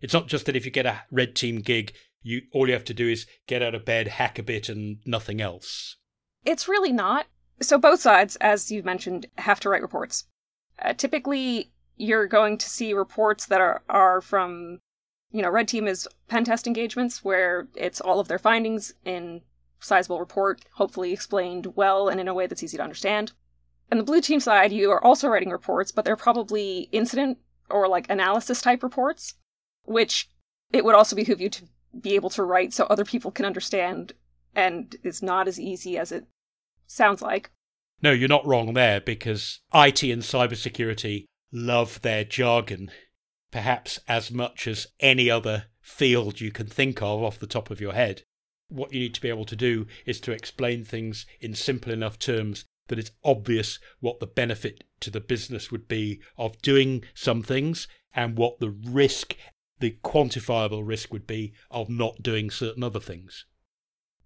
It's 0.00 0.14
not 0.14 0.28
just 0.28 0.46
that 0.46 0.56
if 0.56 0.64
you 0.64 0.70
get 0.70 0.86
a 0.86 1.02
red 1.10 1.34
team 1.34 1.60
gig, 1.60 1.92
you 2.22 2.42
all 2.52 2.66
you 2.66 2.72
have 2.72 2.84
to 2.84 2.94
do 2.94 3.08
is 3.08 3.26
get 3.46 3.62
out 3.62 3.74
of 3.74 3.84
bed, 3.84 4.08
hack 4.08 4.38
a 4.38 4.42
bit, 4.42 4.68
and 4.68 4.98
nothing 5.06 5.40
else. 5.40 5.96
It's 6.44 6.68
really 6.68 6.92
not. 6.92 7.26
So 7.60 7.78
both 7.78 8.00
sides, 8.00 8.36
as 8.36 8.70
you've 8.70 8.84
mentioned, 8.84 9.26
have 9.38 9.60
to 9.60 9.68
write 9.68 9.82
reports. 9.82 10.24
Uh, 10.80 10.92
typically, 10.92 11.72
you're 11.96 12.26
going 12.26 12.58
to 12.58 12.68
see 12.68 12.92
reports 12.94 13.46
that 13.46 13.60
are 13.60 13.82
are 13.88 14.20
from, 14.20 14.80
you 15.30 15.42
know, 15.42 15.50
red 15.50 15.68
team 15.68 15.86
is 15.86 16.08
pen 16.28 16.44
test 16.44 16.66
engagements 16.66 17.24
where 17.24 17.68
it's 17.74 18.00
all 18.00 18.20
of 18.20 18.28
their 18.28 18.38
findings 18.38 18.94
in 19.04 19.42
sizable 19.80 20.20
report, 20.20 20.64
hopefully 20.74 21.12
explained 21.12 21.76
well 21.76 22.08
and 22.08 22.20
in 22.20 22.28
a 22.28 22.34
way 22.34 22.46
that's 22.46 22.62
easy 22.62 22.76
to 22.76 22.82
understand. 22.82 23.32
And 23.90 23.98
the 23.98 24.04
blue 24.04 24.20
team 24.20 24.40
side, 24.40 24.72
you 24.72 24.90
are 24.90 25.02
also 25.02 25.28
writing 25.28 25.50
reports, 25.50 25.92
but 25.92 26.04
they're 26.04 26.16
probably 26.16 26.88
incident 26.92 27.38
or 27.70 27.88
like 27.88 28.10
analysis 28.10 28.60
type 28.60 28.82
reports, 28.82 29.34
which 29.84 30.28
it 30.72 30.84
would 30.84 30.94
also 30.94 31.16
behoove 31.16 31.40
you 31.40 31.48
to 31.48 31.64
be 31.98 32.14
able 32.14 32.30
to 32.30 32.44
write 32.44 32.72
so 32.72 32.84
other 32.84 33.04
people 33.04 33.30
can 33.30 33.44
understand 33.44 34.12
and 34.54 34.96
is 35.02 35.22
not 35.22 35.48
as 35.48 35.58
easy 35.58 35.96
as 35.96 36.12
it 36.12 36.26
sounds 36.86 37.22
like. 37.22 37.50
No, 38.00 38.12
you're 38.12 38.28
not 38.28 38.46
wrong 38.46 38.74
there 38.74 39.00
because 39.00 39.60
IT 39.74 40.02
and 40.04 40.22
cybersecurity 40.22 41.24
love 41.52 42.00
their 42.02 42.24
jargon, 42.24 42.90
perhaps 43.50 43.98
as 44.06 44.30
much 44.30 44.66
as 44.66 44.86
any 45.00 45.30
other 45.30 45.64
field 45.80 46.40
you 46.40 46.52
can 46.52 46.66
think 46.66 47.02
of 47.02 47.22
off 47.22 47.38
the 47.38 47.46
top 47.46 47.70
of 47.70 47.80
your 47.80 47.94
head. 47.94 48.22
What 48.68 48.92
you 48.92 49.00
need 49.00 49.14
to 49.14 49.20
be 49.20 49.30
able 49.30 49.46
to 49.46 49.56
do 49.56 49.86
is 50.04 50.20
to 50.20 50.32
explain 50.32 50.84
things 50.84 51.26
in 51.40 51.54
simple 51.54 51.92
enough 51.92 52.18
terms 52.18 52.66
that 52.88 52.98
it's 52.98 53.12
obvious 53.24 53.78
what 54.00 54.20
the 54.20 54.26
benefit 54.26 54.84
to 55.00 55.10
the 55.10 55.20
business 55.20 55.70
would 55.70 55.88
be 55.88 56.20
of 56.36 56.60
doing 56.62 57.04
some 57.14 57.42
things 57.42 57.88
and 58.14 58.36
what 58.36 58.60
the 58.60 58.70
risk, 58.70 59.36
the 59.80 59.96
quantifiable 60.02 60.86
risk 60.86 61.12
would 61.12 61.26
be 61.26 61.52
of 61.70 61.88
not 61.88 62.22
doing 62.22 62.50
certain 62.50 62.82
other 62.82 63.00
things. 63.00 63.44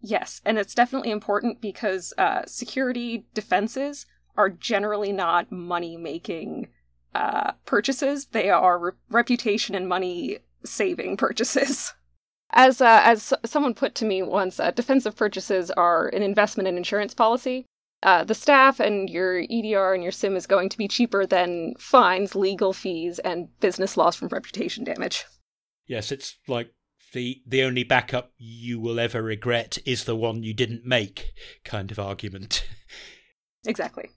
Yes, 0.00 0.40
and 0.44 0.58
it's 0.58 0.74
definitely 0.74 1.10
important 1.10 1.60
because 1.60 2.12
uh, 2.18 2.42
security 2.46 3.26
defenses 3.34 4.06
are 4.36 4.50
generally 4.50 5.12
not 5.12 5.52
money 5.52 5.96
making 5.96 6.68
uh, 7.14 7.52
purchases, 7.66 8.26
they 8.26 8.48
are 8.50 8.78
re- 8.78 8.92
reputation 9.10 9.74
and 9.74 9.88
money 9.88 10.38
saving 10.64 11.16
purchases. 11.16 11.92
As 12.54 12.82
uh, 12.82 13.00
as 13.02 13.32
someone 13.46 13.72
put 13.72 13.94
to 13.94 14.04
me 14.04 14.22
once, 14.22 14.60
uh, 14.60 14.72
defensive 14.72 15.16
purchases 15.16 15.70
are 15.70 16.08
an 16.08 16.22
investment 16.22 16.68
in 16.68 16.76
insurance 16.76 17.14
policy, 17.14 17.64
uh, 18.02 18.24
the 18.24 18.34
staff 18.34 18.78
and 18.78 19.08
your 19.08 19.38
EDR 19.38 19.94
and 19.94 20.02
your 20.02 20.12
SIEM 20.12 20.36
is 20.36 20.46
going 20.46 20.68
to 20.68 20.76
be 20.76 20.86
cheaper 20.86 21.24
than 21.24 21.74
fines, 21.78 22.34
legal 22.34 22.74
fees, 22.74 23.18
and 23.20 23.48
business 23.60 23.96
loss 23.96 24.16
from 24.16 24.28
reputation 24.28 24.84
damage. 24.84 25.24
Yes, 25.86 26.12
it's 26.12 26.36
like 26.48 26.72
the 27.12 27.42
the 27.46 27.62
only 27.62 27.84
backup 27.84 28.32
you 28.38 28.80
will 28.80 28.98
ever 28.98 29.22
regret 29.22 29.78
is 29.84 30.04
the 30.04 30.16
one 30.16 30.42
you 30.42 30.54
didn't 30.54 30.86
make 30.86 31.32
kind 31.64 31.90
of 31.90 31.98
argument. 31.98 32.66
exactly. 33.66 34.10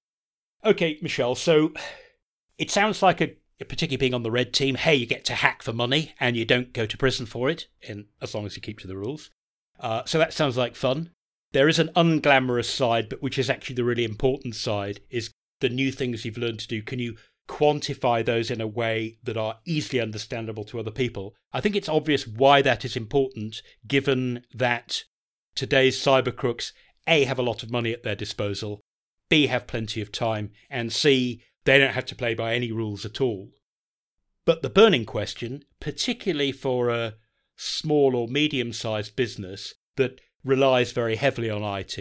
Okay, 0.64 0.98
Michelle. 1.02 1.36
So 1.36 1.74
it 2.58 2.72
sounds 2.72 3.02
like 3.02 3.22
a 3.22 3.36
particularly 3.60 3.98
being 3.98 4.14
on 4.14 4.24
the 4.24 4.32
red 4.32 4.54
team. 4.54 4.76
Hey, 4.76 4.96
you 4.96 5.06
get 5.06 5.24
to 5.26 5.34
hack 5.34 5.64
for 5.64 5.72
money 5.72 6.14
and 6.20 6.36
you 6.36 6.46
don't 6.46 6.74
go 6.74 6.86
to 6.86 6.98
prison 6.98 7.26
for 7.26 7.50
it, 7.50 7.68
in 7.82 8.06
as 8.22 8.34
long 8.34 8.46
as 8.46 8.56
you 8.56 8.62
keep 8.62 8.80
to 8.80 8.88
the 8.88 8.98
rules. 8.98 9.30
Uh, 9.80 10.04
so 10.06 10.18
that 10.18 10.34
sounds 10.34 10.58
like 10.58 10.76
fun. 10.76 11.12
There 11.54 11.70
is 11.70 11.80
an 11.80 11.90
unglamorous 11.96 12.66
side, 12.66 13.08
but 13.08 13.22
which 13.22 13.38
is 13.38 13.50
actually 13.50 13.76
the 13.76 13.84
really 13.84 14.04
important 14.04 14.56
side, 14.56 15.00
is 15.10 15.32
the 15.62 15.70
new 15.70 15.92
things 15.92 16.26
you've 16.26 16.38
learned 16.38 16.60
to 16.60 16.68
do. 16.68 16.82
Can 16.82 17.00
you 17.00 17.16
quantify 17.48 18.26
those 18.26 18.50
in 18.50 18.62
a 18.62 18.68
way 18.68 19.18
that 19.24 19.38
are 19.38 19.60
easily 19.66 20.00
understandable 20.00 20.64
to 20.66 20.80
other 20.80 20.92
people? 20.92 21.36
I 21.54 21.62
think 21.62 21.76
it's 21.76 21.90
obvious 21.90 22.28
why 22.28 22.62
that 22.62 22.86
is 22.86 22.96
important, 22.96 23.62
given 23.88 24.46
that 24.54 25.04
today's 25.56 26.00
cyber 26.00 26.36
crooks 26.36 26.74
A 27.08 27.24
have 27.26 27.40
a 27.40 27.44
lot 27.44 27.64
of 27.64 27.72
money 27.72 27.92
at 27.94 28.04
their 28.04 28.16
disposal, 28.16 28.82
B 29.30 29.48
have 29.48 29.68
plenty 29.68 30.02
of 30.02 30.12
time, 30.12 30.52
and 30.70 30.92
C 30.92 31.42
they 31.66 31.80
don't 31.80 31.94
have 31.94 32.06
to 32.06 32.16
play 32.16 32.36
by 32.36 32.54
any 32.54 32.72
rules 32.72 33.06
at 33.06 33.20
all. 33.20 33.50
But 34.46 34.62
the 34.62 34.70
burning 34.70 35.06
question, 35.06 35.64
particularly 35.80 36.52
for 36.52 36.90
a 36.90 37.16
small 37.56 38.16
or 38.16 38.28
medium 38.28 38.72
sized 38.74 39.16
business 39.16 39.74
that 39.96 40.22
relies 40.44 40.92
very 40.92 41.16
heavily 41.16 41.50
on 41.50 41.64
IT. 41.64 41.98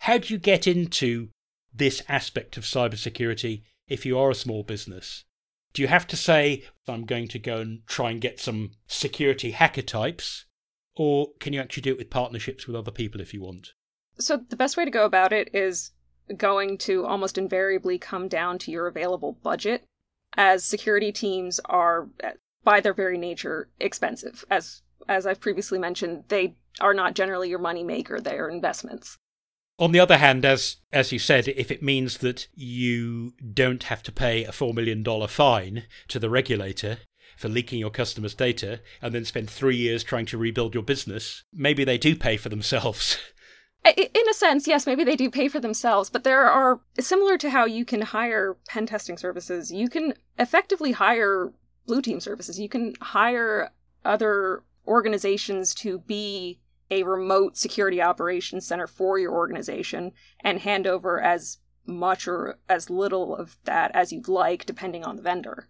How 0.00 0.18
do 0.18 0.32
you 0.34 0.38
get 0.38 0.66
into 0.66 1.30
this 1.72 2.02
aspect 2.08 2.56
of 2.56 2.64
cybersecurity 2.64 3.62
if 3.88 4.06
you 4.06 4.18
are 4.18 4.30
a 4.30 4.34
small 4.34 4.62
business? 4.62 5.24
Do 5.72 5.82
you 5.82 5.88
have 5.88 6.06
to 6.08 6.16
say, 6.16 6.64
I'm 6.86 7.04
going 7.04 7.28
to 7.28 7.38
go 7.38 7.58
and 7.58 7.86
try 7.86 8.10
and 8.10 8.20
get 8.20 8.40
some 8.40 8.72
security 8.86 9.50
hacker 9.50 9.82
types? 9.82 10.46
Or 10.96 11.32
can 11.40 11.52
you 11.52 11.60
actually 11.60 11.82
do 11.82 11.92
it 11.92 11.98
with 11.98 12.10
partnerships 12.10 12.66
with 12.66 12.76
other 12.76 12.92
people 12.92 13.20
if 13.20 13.34
you 13.34 13.42
want? 13.42 13.72
So, 14.18 14.36
the 14.36 14.56
best 14.56 14.76
way 14.76 14.84
to 14.84 14.90
go 14.92 15.04
about 15.04 15.32
it 15.32 15.50
is 15.52 15.90
going 16.36 16.78
to 16.78 17.04
almost 17.04 17.36
invariably 17.36 17.98
come 17.98 18.28
down 18.28 18.58
to 18.60 18.70
your 18.70 18.86
available 18.86 19.32
budget, 19.42 19.84
as 20.36 20.64
security 20.64 21.10
teams 21.10 21.60
are, 21.64 22.08
by 22.62 22.80
their 22.80 22.94
very 22.94 23.18
nature, 23.18 23.68
expensive. 23.80 24.44
As 24.50 24.82
as 25.08 25.26
I've 25.26 25.40
previously 25.40 25.78
mentioned, 25.78 26.24
they 26.28 26.54
are 26.80 26.94
not 26.94 27.14
generally 27.14 27.50
your 27.50 27.58
money 27.58 27.84
maker, 27.84 28.20
they 28.20 28.38
are 28.38 28.48
investments. 28.48 29.18
On 29.78 29.92
the 29.92 30.00
other 30.00 30.18
hand, 30.18 30.44
as 30.44 30.76
as 30.92 31.10
you 31.10 31.18
said, 31.18 31.48
if 31.48 31.70
it 31.70 31.82
means 31.82 32.18
that 32.18 32.46
you 32.54 33.32
don't 33.52 33.84
have 33.84 34.02
to 34.04 34.12
pay 34.12 34.44
a 34.44 34.52
four 34.52 34.72
million 34.72 35.02
dollar 35.02 35.26
fine 35.26 35.84
to 36.08 36.18
the 36.18 36.30
regulator, 36.30 36.98
for 37.36 37.48
leaking 37.48 37.78
your 37.80 37.90
customers' 37.90 38.34
data 38.34 38.80
and 39.02 39.14
then 39.14 39.24
spend 39.24 39.50
three 39.50 39.76
years 39.76 40.04
trying 40.04 40.26
to 40.26 40.38
rebuild 40.38 40.74
your 40.74 40.82
business, 40.82 41.44
maybe 41.52 41.84
they 41.84 41.98
do 41.98 42.14
pay 42.14 42.36
for 42.36 42.48
themselves. 42.48 43.18
In 43.96 44.28
a 44.30 44.34
sense, 44.34 44.66
yes, 44.66 44.86
maybe 44.86 45.04
they 45.04 45.16
do 45.16 45.30
pay 45.30 45.48
for 45.48 45.60
themselves, 45.60 46.08
but 46.08 46.24
there 46.24 46.48
are, 46.48 46.80
similar 46.98 47.36
to 47.36 47.50
how 47.50 47.66
you 47.66 47.84
can 47.84 48.00
hire 48.00 48.56
pen 48.66 48.86
testing 48.86 49.18
services, 49.18 49.70
you 49.70 49.90
can 49.90 50.14
effectively 50.38 50.92
hire 50.92 51.52
blue 51.86 52.00
team 52.00 52.18
services. 52.18 52.58
You 52.58 52.68
can 52.70 52.94
hire 53.02 53.70
other 54.02 54.62
organizations 54.86 55.74
to 55.74 55.98
be 55.98 56.58
a 56.90 57.02
remote 57.02 57.56
security 57.56 58.00
operations 58.00 58.66
center 58.66 58.86
for 58.86 59.18
your 59.18 59.32
organization 59.32 60.12
and 60.40 60.60
hand 60.60 60.86
over 60.86 61.20
as 61.20 61.58
much 61.86 62.26
or 62.26 62.58
as 62.68 62.90
little 62.90 63.36
of 63.36 63.56
that 63.64 63.90
as 63.94 64.12
you'd 64.12 64.28
like, 64.28 64.66
depending 64.66 65.04
on 65.04 65.16
the 65.16 65.22
vendor. 65.22 65.68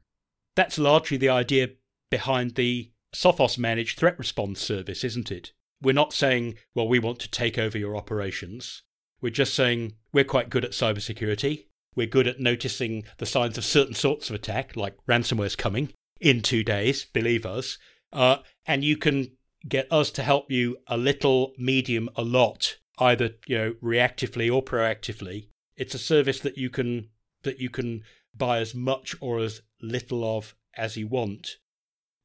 That's 0.55 0.79
largely 0.79 1.17
the 1.17 1.29
idea 1.29 1.71
behind 2.11 2.55
the 2.55 2.93
Sophos 3.15 3.59
managed 3.59 3.99
threat 3.99 4.19
response 4.19 4.61
service, 4.61 5.05
isn't 5.05 5.31
it? 5.31 5.53
We're 5.83 5.93
not 5.93 6.13
saying, 6.13 6.55
well, 6.75 6.89
we 6.89 6.99
want 6.99 7.19
to 7.21 7.31
take 7.31 7.59
over 7.59 7.77
your 7.79 7.97
operations. 7.97 8.83
We're 9.21 9.31
just 9.31 9.55
saying 9.55 9.95
we're 10.13 10.25
quite 10.25 10.51
good 10.51 10.65
at 10.65 10.73
cybersecurity. 10.73 11.67
We're 11.97 12.07
good 12.07 12.27
at 12.27 12.41
noticing 12.41 13.05
the 13.19 13.27
signs 13.27 13.57
of 13.59 13.65
certain 13.65 13.95
sorts 13.95 14.29
of 14.29 14.37
attack, 14.37 14.77
like 14.77 14.97
ransomware's 15.09 15.57
coming 15.57 15.93
in 16.21 16.41
two 16.41 16.65
days, 16.65 17.05
believe 17.05 17.47
us. 17.47 17.79
Uh, 18.13 18.39
and 18.67 18.85
you 18.85 18.97
can 18.97 19.33
get 19.69 19.91
us 19.93 20.11
to 20.13 20.23
help 20.23 20.51
you 20.51 20.79
a 20.87 20.97
little, 20.97 21.53
medium, 21.59 22.09
a 22.17 22.23
lot, 22.23 22.77
either 22.99 23.31
you 23.47 23.59
know 23.59 23.75
reactively 23.83 24.53
or 24.53 24.63
proactively. 24.63 25.49
It's 25.77 25.95
a 25.95 25.99
service 25.99 26.41
that 26.41 26.59
you 26.59 26.71
can 26.71 27.09
that 27.43 27.61
you 27.61 27.71
can 27.71 28.03
buy 28.37 28.59
as 28.59 28.75
much 28.75 29.15
or 29.21 29.39
as 29.41 29.61
little 29.81 30.25
of 30.37 30.55
as 30.77 30.97
you 30.97 31.07
want 31.07 31.59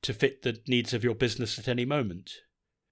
to 0.02 0.14
fit 0.14 0.42
the 0.42 0.60
needs 0.68 0.94
of 0.94 1.04
your 1.04 1.16
business 1.16 1.60
at 1.60 1.68
any 1.68 1.86
moment. 1.86 2.32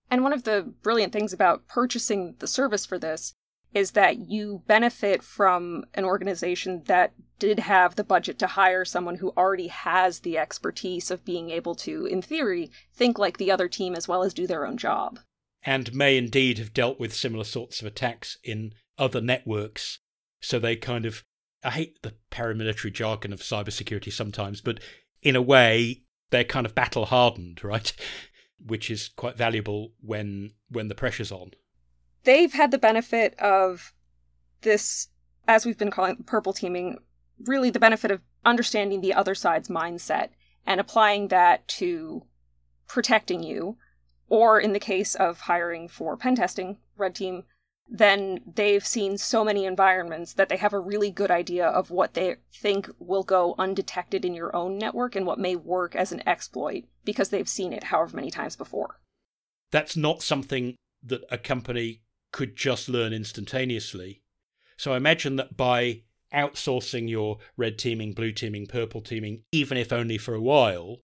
And 0.10 0.24
one 0.24 0.34
of 0.34 0.44
the 0.44 0.74
brilliant 0.84 1.14
things 1.14 1.34
about 1.34 1.68
purchasing 1.68 2.36
the 2.40 2.48
service 2.48 2.86
for 2.86 2.98
this 3.00 3.34
is 3.78 3.92
that 3.92 4.18
you 4.28 4.64
benefit 4.66 5.22
from 5.22 5.86
an 5.94 6.04
organization 6.04 6.82
that 6.88 7.14
did 7.38 7.60
have 7.60 7.96
the 7.96 8.04
budget 8.04 8.40
to 8.40 8.48
hire 8.48 8.84
someone 8.84 9.16
who 9.16 9.32
already 9.38 9.68
has 9.68 10.22
the 10.22 10.38
expertise 10.38 11.12
of 11.12 11.24
being 11.24 11.52
able 11.52 11.76
to, 11.76 12.08
in 12.08 12.20
theory, 12.20 12.72
think 12.96 13.20
like 13.20 13.38
the 13.38 13.52
other 13.52 13.68
team 13.68 13.94
as 13.94 14.08
well 14.08 14.24
as 14.24 14.34
do 14.34 14.48
their 14.48 14.66
own 14.66 14.78
job. 14.78 15.20
And 15.64 15.94
may 15.94 16.18
indeed 16.18 16.58
have 16.58 16.74
dealt 16.74 17.00
with 17.00 17.14
similar 17.14 17.44
sorts 17.44 17.80
of 17.80 17.86
attacks 17.86 18.38
in 18.44 18.74
other 18.98 19.22
networks. 19.22 20.00
So 20.42 20.58
they 20.58 20.76
kind 20.76 21.06
of, 21.06 21.24
I 21.64 21.70
hate 21.70 22.02
the 22.02 22.16
paramilitary 22.32 22.92
jargon 22.92 23.32
of 23.32 23.42
cybersecurity 23.42 24.12
sometimes, 24.12 24.60
but 24.60 24.80
in 25.22 25.36
a 25.36 25.42
way, 25.42 26.04
they're 26.32 26.44
kind 26.44 26.66
of 26.66 26.74
battle 26.74 27.06
hardened, 27.06 27.64
right? 27.64 27.94
Which 28.60 28.90
is 28.90 29.10
quite 29.10 29.38
valuable 29.38 29.92
when 30.02 30.54
when 30.70 30.88
the 30.88 30.96
pressure's 30.96 31.32
on. 31.32 31.52
They've 32.28 32.52
had 32.52 32.72
the 32.72 32.78
benefit 32.78 33.40
of 33.40 33.94
this, 34.60 35.08
as 35.48 35.66
we've 35.66 35.78
been 35.78 35.92
calling 35.92 36.26
purple 36.26 36.52
teaming, 36.52 36.98
really 37.40 37.70
the 37.70 37.80
benefit 37.80 38.12
of 38.12 38.20
understanding 38.44 39.00
the 39.00 39.14
other 39.14 39.34
side's 39.34 39.70
mindset 39.70 40.32
and 40.66 40.82
applying 40.82 41.30
that 41.30 41.66
to 41.80 42.26
protecting 42.86 43.44
you. 43.44 43.78
Or 44.28 44.60
in 44.60 44.74
the 44.74 44.80
case 44.80 45.16
of 45.16 45.40
hiring 45.40 45.88
for 45.88 46.18
pen 46.18 46.36
testing, 46.36 46.80
Red 46.98 47.16
Team, 47.16 47.46
then 47.88 48.42
they've 48.46 48.86
seen 48.86 49.18
so 49.18 49.46
many 49.46 49.64
environments 49.64 50.34
that 50.34 50.50
they 50.50 50.58
have 50.58 50.74
a 50.74 50.80
really 50.82 51.10
good 51.10 51.32
idea 51.32 51.66
of 51.66 51.92
what 51.92 52.14
they 52.14 52.36
think 52.54 52.90
will 53.00 53.24
go 53.24 53.56
undetected 53.58 54.26
in 54.26 54.34
your 54.34 54.54
own 54.54 54.78
network 54.78 55.16
and 55.16 55.26
what 55.26 55.40
may 55.40 55.56
work 55.56 55.96
as 55.96 56.12
an 56.12 56.28
exploit 56.28 56.84
because 57.06 57.30
they've 57.30 57.48
seen 57.48 57.72
it 57.72 57.86
however 57.86 58.18
many 58.18 58.32
times 58.32 58.58
before. 58.58 59.00
That's 59.72 59.96
not 59.96 60.22
something 60.22 60.76
that 61.02 61.24
a 61.32 61.38
company 61.38 62.02
could 62.32 62.56
just 62.56 62.90
learn 62.90 63.14
instantaneously. 63.14 64.22
So 64.78 64.94
I 64.94 64.98
imagine 64.98 65.38
that 65.38 65.58
by 65.58 66.04
outsourcing 66.34 67.10
your 67.10 67.38
red 67.56 67.78
teaming, 67.78 68.14
blue 68.14 68.32
teaming, 68.32 68.68
purple 68.68 69.02
teaming, 69.02 69.44
even 69.52 69.78
if 69.78 69.94
only 69.94 70.18
for 70.18 70.34
a 70.34 70.42
while, 70.42 70.98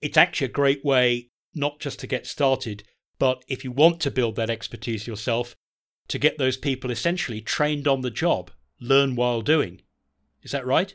it's 0.00 0.16
actually 0.16 0.46
a 0.46 0.50
great 0.50 0.84
way 0.84 1.30
not 1.54 1.80
just 1.80 1.98
to 2.00 2.06
get 2.06 2.26
started, 2.26 2.84
but 3.18 3.44
if 3.48 3.64
you 3.64 3.72
want 3.72 4.00
to 4.00 4.10
build 4.10 4.36
that 4.36 4.50
expertise 4.50 5.06
yourself, 5.06 5.54
to 6.08 6.18
get 6.18 6.38
those 6.38 6.56
people 6.56 6.90
essentially 6.90 7.40
trained 7.40 7.86
on 7.86 8.00
the 8.00 8.10
job, 8.10 8.50
learn 8.80 9.14
while 9.14 9.42
doing. 9.42 9.82
Is 10.42 10.52
that 10.52 10.66
right? 10.66 10.94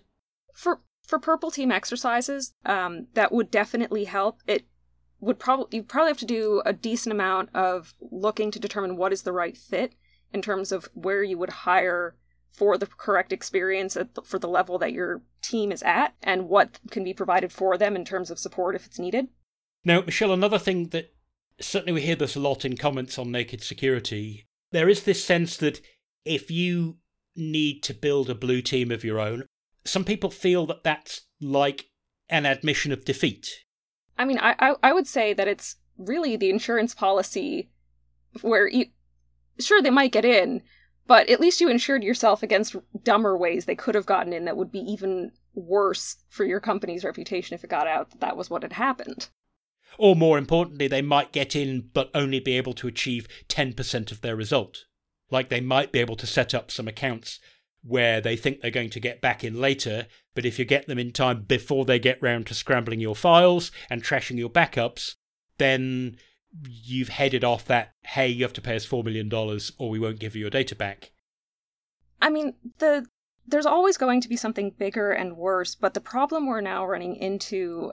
For 0.53 0.81
for 1.05 1.19
purple 1.19 1.51
team 1.51 1.71
exercises, 1.71 2.53
um, 2.65 3.07
that 3.13 3.31
would 3.31 3.51
definitely 3.51 4.05
help. 4.05 4.39
It 4.47 4.65
would 5.23 5.39
probably 5.39 5.77
you 5.77 5.83
probably 5.83 6.09
have 6.09 6.17
to 6.17 6.25
do 6.25 6.61
a 6.65 6.73
decent 6.73 7.13
amount 7.13 7.49
of 7.53 7.93
looking 8.11 8.51
to 8.51 8.59
determine 8.59 8.97
what 8.97 9.13
is 9.13 9.23
the 9.23 9.31
right 9.31 9.57
fit 9.57 9.93
in 10.33 10.41
terms 10.41 10.71
of 10.71 10.89
where 10.93 11.23
you 11.23 11.37
would 11.37 11.49
hire 11.49 12.15
for 12.51 12.77
the 12.77 12.85
correct 12.85 13.31
experience 13.31 13.93
the, 13.93 14.07
for 14.23 14.37
the 14.37 14.47
level 14.47 14.77
that 14.77 14.91
your 14.91 15.21
team 15.41 15.71
is 15.71 15.81
at 15.83 16.13
and 16.21 16.49
what 16.49 16.79
can 16.91 17.03
be 17.03 17.13
provided 17.13 17.51
for 17.51 17.77
them 17.77 17.95
in 17.95 18.05
terms 18.05 18.29
of 18.29 18.37
support 18.37 18.75
if 18.75 18.85
it's 18.85 18.99
needed. 18.99 19.27
Now, 19.85 20.01
Michelle, 20.01 20.33
another 20.33 20.59
thing 20.59 20.89
that 20.89 21.13
certainly 21.59 21.93
we 21.93 22.01
hear 22.01 22.15
this 22.15 22.35
a 22.35 22.39
lot 22.39 22.65
in 22.65 22.77
comments 22.77 23.17
on 23.17 23.31
Naked 23.31 23.61
Security, 23.61 24.45
there 24.71 24.89
is 24.89 25.03
this 25.03 25.23
sense 25.23 25.57
that 25.57 25.81
if 26.25 26.51
you 26.51 26.97
need 27.35 27.81
to 27.83 27.93
build 27.93 28.29
a 28.29 28.35
blue 28.35 28.61
team 28.61 28.91
of 28.91 29.03
your 29.03 29.19
own, 29.19 29.45
some 29.85 30.03
people 30.03 30.29
feel 30.29 30.65
that 30.67 30.83
that's 30.83 31.21
like 31.41 31.85
an 32.29 32.45
admission 32.45 32.91
of 32.91 33.05
defeat. 33.05 33.63
I 34.17 34.25
mean, 34.25 34.39
I, 34.39 34.55
I, 34.59 34.75
I 34.83 34.93
would 34.93 35.07
say 35.07 35.33
that 35.33 35.47
it's 35.47 35.77
really 35.97 36.35
the 36.35 36.49
insurance 36.49 36.93
policy 36.93 37.69
where 38.41 38.67
you, 38.67 38.85
sure, 39.59 39.81
they 39.81 39.89
might 39.89 40.11
get 40.11 40.25
in, 40.25 40.61
but 41.07 41.29
at 41.29 41.39
least 41.39 41.61
you 41.61 41.69
insured 41.69 42.03
yourself 42.03 42.43
against 42.43 42.75
dumber 43.03 43.37
ways 43.37 43.65
they 43.65 43.75
could 43.75 43.95
have 43.95 44.05
gotten 44.05 44.33
in 44.33 44.45
that 44.45 44.57
would 44.57 44.71
be 44.71 44.79
even 44.79 45.31
worse 45.53 46.17
for 46.29 46.45
your 46.45 46.59
company's 46.59 47.03
reputation 47.03 47.53
if 47.53 47.63
it 47.63 47.69
got 47.69 47.87
out 47.87 48.09
that 48.11 48.21
that 48.21 48.37
was 48.37 48.49
what 48.49 48.63
had 48.63 48.73
happened. 48.73 49.29
Or 49.97 50.15
more 50.15 50.37
importantly, 50.37 50.87
they 50.87 51.01
might 51.01 51.31
get 51.31 51.55
in 51.55 51.89
but 51.93 52.09
only 52.15 52.39
be 52.39 52.57
able 52.57 52.73
to 52.73 52.87
achieve 52.87 53.27
10% 53.49 54.11
of 54.11 54.21
their 54.21 54.35
result. 54.35 54.85
Like 55.29 55.49
they 55.49 55.61
might 55.61 55.91
be 55.91 55.99
able 55.99 56.15
to 56.15 56.27
set 56.27 56.53
up 56.53 56.71
some 56.71 56.87
accounts 56.87 57.39
where 57.83 58.21
they 58.21 58.35
think 58.35 58.61
they're 58.61 58.71
going 58.71 58.89
to 58.89 58.99
get 58.99 59.21
back 59.21 59.43
in 59.43 59.59
later, 59.59 60.07
but 60.35 60.45
if 60.45 60.57
you 60.57 60.65
get 60.65 60.87
them 60.87 60.99
in 60.99 61.11
time 61.11 61.43
before 61.43 61.85
they 61.85 61.99
get 61.99 62.21
round 62.21 62.47
to 62.47 62.53
scrambling 62.53 62.99
your 62.99 63.15
files 63.15 63.71
and 63.89 64.03
trashing 64.03 64.37
your 64.37 64.49
backups, 64.49 65.15
then 65.57 66.17
you've 66.67 67.09
headed 67.09 67.43
off 67.43 67.65
that, 67.65 67.91
hey, 68.03 68.27
you 68.27 68.43
have 68.43 68.53
to 68.53 68.61
pay 68.61 68.75
us 68.75 68.87
$4 68.87 69.03
million 69.03 69.31
or 69.33 69.89
we 69.89 69.99
won't 69.99 70.19
give 70.19 70.35
you 70.35 70.41
your 70.41 70.49
data 70.49 70.75
back. 70.75 71.11
I 72.21 72.29
mean, 72.29 72.53
the 72.79 73.05
there's 73.45 73.65
always 73.65 73.97
going 73.97 74.21
to 74.21 74.29
be 74.29 74.37
something 74.37 74.71
bigger 74.77 75.11
and 75.11 75.35
worse, 75.35 75.75
but 75.75 75.93
the 75.93 75.99
problem 75.99 76.47
we're 76.47 76.61
now 76.61 76.85
running 76.85 77.17
into 77.17 77.91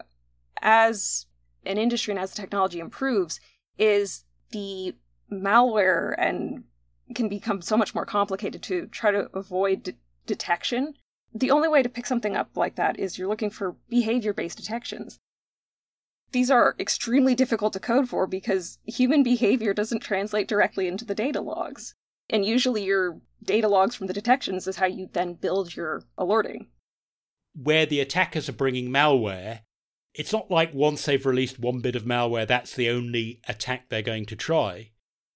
as 0.63 1.27
an 1.67 1.77
industry 1.77 2.13
and 2.13 2.21
as 2.21 2.31
the 2.31 2.41
technology 2.41 2.79
improves 2.79 3.41
is 3.77 4.25
the 4.53 4.95
malware 5.33 6.15
and 6.19 6.65
can 7.15 7.29
become 7.29 7.63
so 7.63 7.77
much 7.77 7.95
more 7.95 8.07
complicated 8.07 8.63
to 8.65 8.87
try 8.87 9.11
to 9.11 9.29
avoid 9.35 9.95
detection. 10.27 10.95
The 11.35 11.51
only 11.51 11.69
way 11.69 11.83
to 11.83 11.89
pick 11.89 12.07
something 12.07 12.37
up 12.37 12.57
like 12.57 12.77
that 12.77 12.99
is 12.99 13.19
you're 13.19 13.29
looking 13.29 13.51
for 13.51 13.77
behavior 13.89 14.33
based 14.33 14.59
detections 14.59 15.19
these 16.33 16.51
are 16.51 16.77
extremely 16.79 17.35
difficult 17.35 17.73
to 17.73 17.81
code 17.81 18.09
for 18.09 18.27
because 18.27 18.79
human 18.85 19.23
behavior 19.23 19.75
doesn't 19.75 20.01
translate 20.01 20.49
directly 20.49 20.87
into 20.87 21.05
the 21.05 21.15
data 21.15 21.41
logs. 21.41 21.95
And 22.29 22.45
usually 22.45 22.85
your 22.85 23.21
data 23.43 23.69
logs 23.69 23.95
from 23.95 24.07
the 24.07 24.13
detections 24.13 24.67
is 24.67 24.77
how 24.77 24.87
you 24.87 25.09
then 25.13 25.35
build 25.35 25.75
your 25.75 26.05
alerting. 26.17 26.69
Where 27.55 27.87
the 27.87 28.01
attackers 28.01 28.49
are 28.49 28.53
bringing 28.53 28.91
malware, 28.91 29.61
it's 30.15 30.33
not 30.33 30.51
like 30.51 30.73
once 30.73 31.05
they've 31.05 31.27
released 31.27 31.59
one 31.59 31.81
bit 31.81 31.97
of 31.97 32.05
malware, 32.05 32.47
that's 32.47 32.75
the 32.75 32.89
only 32.89 33.41
attack 33.49 33.89
they're 33.89 34.03
going 34.03 34.27
to 34.27 34.37
try. 34.37 34.93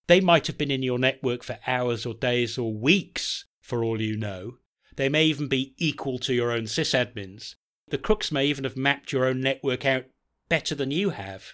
They 0.06 0.20
might 0.20 0.46
have 0.46 0.58
been 0.58 0.70
in 0.70 0.82
your 0.82 0.98
network 0.98 1.42
for 1.42 1.58
hours 1.66 2.04
or 2.04 2.14
days 2.14 2.58
or 2.58 2.74
weeks, 2.74 3.46
for 3.60 3.82
all 3.82 4.00
you 4.00 4.16
know. 4.16 4.58
They 4.96 5.08
may 5.08 5.24
even 5.24 5.48
be 5.48 5.74
equal 5.78 6.18
to 6.20 6.34
your 6.34 6.52
own 6.52 6.64
sysadmins. 6.64 7.54
The 7.88 7.98
crooks 7.98 8.30
may 8.30 8.46
even 8.46 8.64
have 8.64 8.76
mapped 8.76 9.12
your 9.12 9.24
own 9.24 9.40
network 9.40 9.84
out 9.84 10.04
better 10.48 10.74
than 10.74 10.90
you 10.90 11.10
have. 11.10 11.52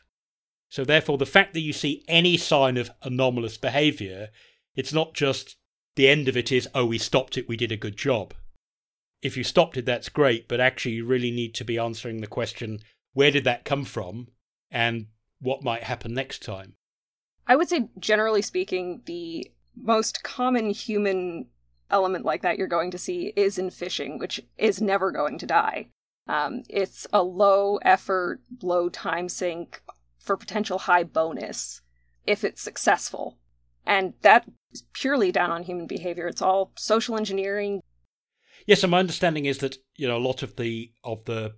So, 0.69 0.85
therefore, 0.85 1.19
the 1.19 1.27
fact 1.27 1.55
that 1.55 1.61
you 1.61 1.73
see 1.73 2.05
any 2.07 2.37
sign 2.37 2.77
of 2.77 2.91
anomalous 3.03 3.57
behaviour, 3.57 4.29
it's 4.77 4.93
not 4.93 5.15
just 5.15 5.57
the 5.97 6.09
end 6.09 6.29
of 6.29 6.37
it 6.37 6.53
is, 6.53 6.69
oh, 6.75 6.87
we 6.87 6.99
stopped 6.99 7.37
it, 7.37 7.49
we 7.49 7.57
did 7.57 7.73
a 7.73 7.77
good 7.77 7.97
job. 7.97 8.35
If 9.23 9.37
you 9.37 9.45
stopped 9.45 9.77
it, 9.77 9.85
that's 9.85 10.09
great, 10.09 10.49
but 10.49 10.61
actually, 10.61 10.93
you 10.93 11.07
really 11.07 11.31
need 11.31 11.55
to 11.57 11.65
be 11.65 11.79
answering 11.79 12.21
the 12.21 12.27
question 12.27 12.81
where 13.13 13.31
did 13.31 13.45
that 13.45 13.65
come 13.65 13.85
from 13.85 14.29
and 14.71 15.07
what 15.41 15.65
might 15.65 15.83
happen 15.83 16.15
next 16.15 16.43
time? 16.43 16.75
I 17.51 17.57
would 17.57 17.69
say, 17.69 17.89
generally 17.99 18.43
speaking, 18.43 19.03
the 19.07 19.51
most 19.75 20.23
common 20.23 20.71
human 20.71 21.47
element 21.91 22.25
like 22.25 22.43
that 22.43 22.57
you're 22.57 22.69
going 22.69 22.93
to 22.93 22.99
see 22.99 23.33
is 23.35 23.59
in 23.59 23.71
phishing, 23.71 24.21
which 24.21 24.41
is 24.57 24.81
never 24.81 25.11
going 25.11 25.37
to 25.39 25.47
die. 25.47 25.89
Um, 26.29 26.63
it's 26.69 27.09
a 27.13 27.25
low 27.25 27.79
effort, 27.79 28.41
low 28.63 28.89
time 28.89 29.29
sink 29.29 29.83
for 30.21 30.37
potential 30.37 30.79
high 30.79 31.03
bonus 31.03 31.81
if 32.25 32.45
it's 32.45 32.63
successful. 32.63 33.37
And 33.85 34.15
that 34.23 34.49
is 34.71 34.85
purely 34.93 35.33
down 35.33 35.51
on 35.51 35.65
human 35.65 35.89
behavior. 35.89 36.29
It's 36.29 36.43
all 36.43 36.71
social 36.77 37.17
engineering. 37.17 37.81
Yes, 38.65 38.85
and 38.85 38.93
my 38.93 39.01
understanding 39.01 39.47
is 39.47 39.59
that, 39.59 39.77
you 39.97 40.07
know, 40.07 40.19
a 40.19 40.23
lot 40.29 40.45
of 40.45 40.55
the 40.55 40.93
of 41.03 41.25
the 41.25 41.57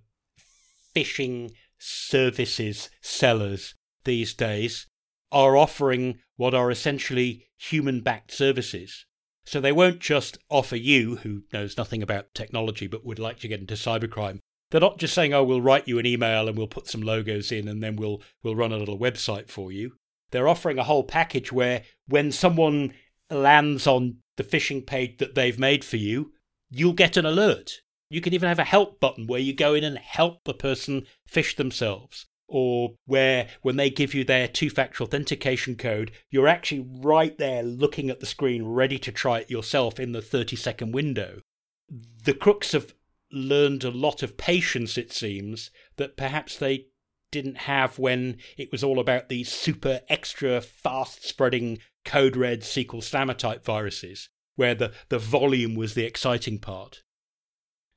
phishing 0.95 1.51
services 1.77 2.89
sellers 2.99 3.75
these 4.05 4.33
days 4.33 4.87
are 5.33 5.57
offering 5.57 6.19
what 6.37 6.53
are 6.53 6.71
essentially 6.71 7.47
human 7.57 8.01
backed 8.01 8.31
services. 8.31 9.05
So 9.45 9.59
they 9.59 9.71
won't 9.71 9.99
just 9.99 10.37
offer 10.49 10.77
you, 10.77 11.17
who 11.17 11.43
knows 11.51 11.77
nothing 11.77 12.01
about 12.01 12.33
technology 12.33 12.87
but 12.87 13.05
would 13.05 13.19
like 13.19 13.39
to 13.39 13.47
get 13.47 13.59
into 13.59 13.73
cybercrime, 13.73 14.39
they're 14.73 14.81
not 14.81 14.97
just 14.97 15.13
saying, 15.13 15.35
"Oh, 15.35 15.43
we'll 15.43 15.61
write 15.61 15.87
you 15.87 15.99
an 15.99 16.07
email 16.07 16.47
and 16.47 16.57
we'll 16.57 16.65
put 16.65 16.87
some 16.87 17.03
logos 17.03 17.51
in 17.51 17.67
and 17.67 17.83
then 17.83 17.95
we'll 17.95 18.23
we'll 18.41 18.55
run 18.55 18.71
a 18.71 18.77
little 18.77 18.97
website 18.97 19.47
for 19.47 19.71
you." 19.71 19.97
They're 20.31 20.47
offering 20.47 20.79
a 20.79 20.83
whole 20.83 21.03
package 21.03 21.51
where 21.51 21.83
when 22.07 22.31
someone 22.31 22.95
lands 23.29 23.85
on 23.85 24.17
the 24.35 24.43
phishing 24.43 24.83
page 24.83 25.19
that 25.19 25.35
they've 25.35 25.59
made 25.59 25.85
for 25.85 25.97
you, 25.97 26.33
you'll 26.71 26.93
get 26.93 27.17
an 27.17 27.25
alert. 27.25 27.81
You 28.09 28.19
can 28.19 28.33
even 28.33 28.49
have 28.49 28.57
a 28.57 28.63
help 28.63 28.99
button 28.99 29.27
where 29.27 29.39
you 29.39 29.53
go 29.53 29.75
in 29.75 29.83
and 29.83 29.99
help 29.99 30.43
the 30.43 30.55
person 30.55 31.05
fish 31.27 31.55
themselves. 31.55 32.25
Or 32.55 32.91
where, 33.07 33.47
when 33.63 33.77
they 33.77 33.89
give 33.89 34.13
you 34.13 34.23
their 34.23 34.47
two 34.47 34.69
factor 34.69 35.03
authentication 35.03 35.75
code, 35.75 36.11
you're 36.29 36.47
actually 36.47 36.85
right 37.01 37.35
there 37.39 37.63
looking 37.63 38.11
at 38.11 38.19
the 38.19 38.27
screen, 38.27 38.63
ready 38.63 38.99
to 38.99 39.11
try 39.11 39.39
it 39.39 39.49
yourself 39.49 39.99
in 39.99 40.11
the 40.11 40.21
30 40.21 40.55
second 40.55 40.91
window. 40.91 41.41
The 41.89 42.35
crooks 42.35 42.73
have 42.73 42.93
learned 43.31 43.83
a 43.83 43.89
lot 43.89 44.21
of 44.21 44.37
patience, 44.37 44.99
it 44.99 45.11
seems, 45.11 45.71
that 45.97 46.15
perhaps 46.15 46.55
they 46.55 46.89
didn't 47.31 47.57
have 47.57 47.97
when 47.97 48.37
it 48.55 48.71
was 48.71 48.83
all 48.83 48.99
about 48.99 49.29
these 49.29 49.51
super 49.51 50.01
extra 50.07 50.61
fast 50.61 51.27
spreading 51.27 51.79
code 52.05 52.37
red 52.37 52.61
SQL 52.61 53.01
slammer 53.01 53.33
type 53.33 53.65
viruses, 53.65 54.29
where 54.57 54.75
the, 54.75 54.91
the 55.09 55.17
volume 55.17 55.73
was 55.73 55.95
the 55.95 56.05
exciting 56.05 56.59
part. 56.59 57.01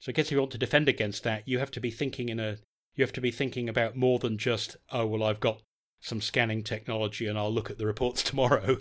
So 0.00 0.08
I 0.08 0.14
guess 0.14 0.28
if 0.28 0.32
you 0.32 0.38
want 0.38 0.52
to 0.52 0.58
defend 0.58 0.88
against 0.88 1.24
that, 1.24 1.46
you 1.46 1.58
have 1.58 1.70
to 1.72 1.80
be 1.80 1.90
thinking 1.90 2.30
in 2.30 2.40
a 2.40 2.56
you 2.96 3.04
have 3.04 3.12
to 3.12 3.20
be 3.20 3.30
thinking 3.30 3.68
about 3.68 3.94
more 3.94 4.18
than 4.18 4.38
just, 4.38 4.76
oh 4.90 5.06
well 5.06 5.22
I've 5.22 5.40
got 5.40 5.62
some 6.00 6.20
scanning 6.20 6.62
technology 6.62 7.26
and 7.26 7.38
I'll 7.38 7.52
look 7.52 7.70
at 7.70 7.78
the 7.78 7.86
reports 7.86 8.22
tomorrow. 8.24 8.78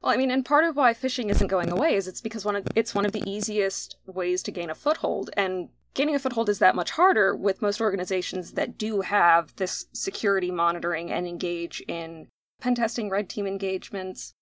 Well, 0.00 0.12
I 0.12 0.16
mean, 0.16 0.30
and 0.30 0.44
part 0.44 0.64
of 0.64 0.76
why 0.76 0.94
phishing 0.94 1.28
isn't 1.28 1.48
going 1.48 1.70
away 1.70 1.94
is 1.94 2.06
it's 2.06 2.20
because 2.20 2.44
one 2.44 2.54
of 2.54 2.66
it's 2.76 2.94
one 2.94 3.04
of 3.04 3.12
the 3.12 3.28
easiest 3.28 3.96
ways 4.06 4.42
to 4.44 4.52
gain 4.52 4.70
a 4.70 4.74
foothold, 4.74 5.30
and 5.36 5.70
gaining 5.94 6.14
a 6.14 6.20
foothold 6.20 6.48
is 6.48 6.60
that 6.60 6.76
much 6.76 6.92
harder 6.92 7.34
with 7.34 7.62
most 7.62 7.80
organizations 7.80 8.52
that 8.52 8.78
do 8.78 9.00
have 9.00 9.54
this 9.56 9.86
security 9.92 10.52
monitoring 10.52 11.10
and 11.10 11.26
engage 11.26 11.80
in 11.88 12.28
pen 12.60 12.76
testing, 12.76 13.10
red 13.10 13.28
team 13.28 13.44
engagements, 13.44 14.34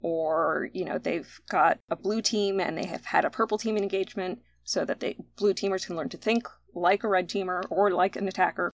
or 0.00 0.70
you 0.72 0.84
know 0.84 0.96
they've 0.96 1.40
got 1.50 1.78
a 1.90 1.96
blue 1.96 2.22
team 2.22 2.58
and 2.58 2.78
they 2.78 2.86
have 2.86 3.04
had 3.04 3.26
a 3.26 3.30
purple 3.30 3.58
team 3.58 3.76
engagement, 3.76 4.40
so 4.64 4.82
that 4.86 5.00
the 5.00 5.14
blue 5.36 5.52
teamers 5.52 5.84
can 5.84 5.94
learn 5.94 6.08
to 6.08 6.16
think 6.16 6.48
like 6.74 7.04
a 7.04 7.08
red 7.08 7.28
teamer 7.28 7.62
or 7.70 7.90
like 7.90 8.16
an 8.16 8.28
attacker. 8.28 8.70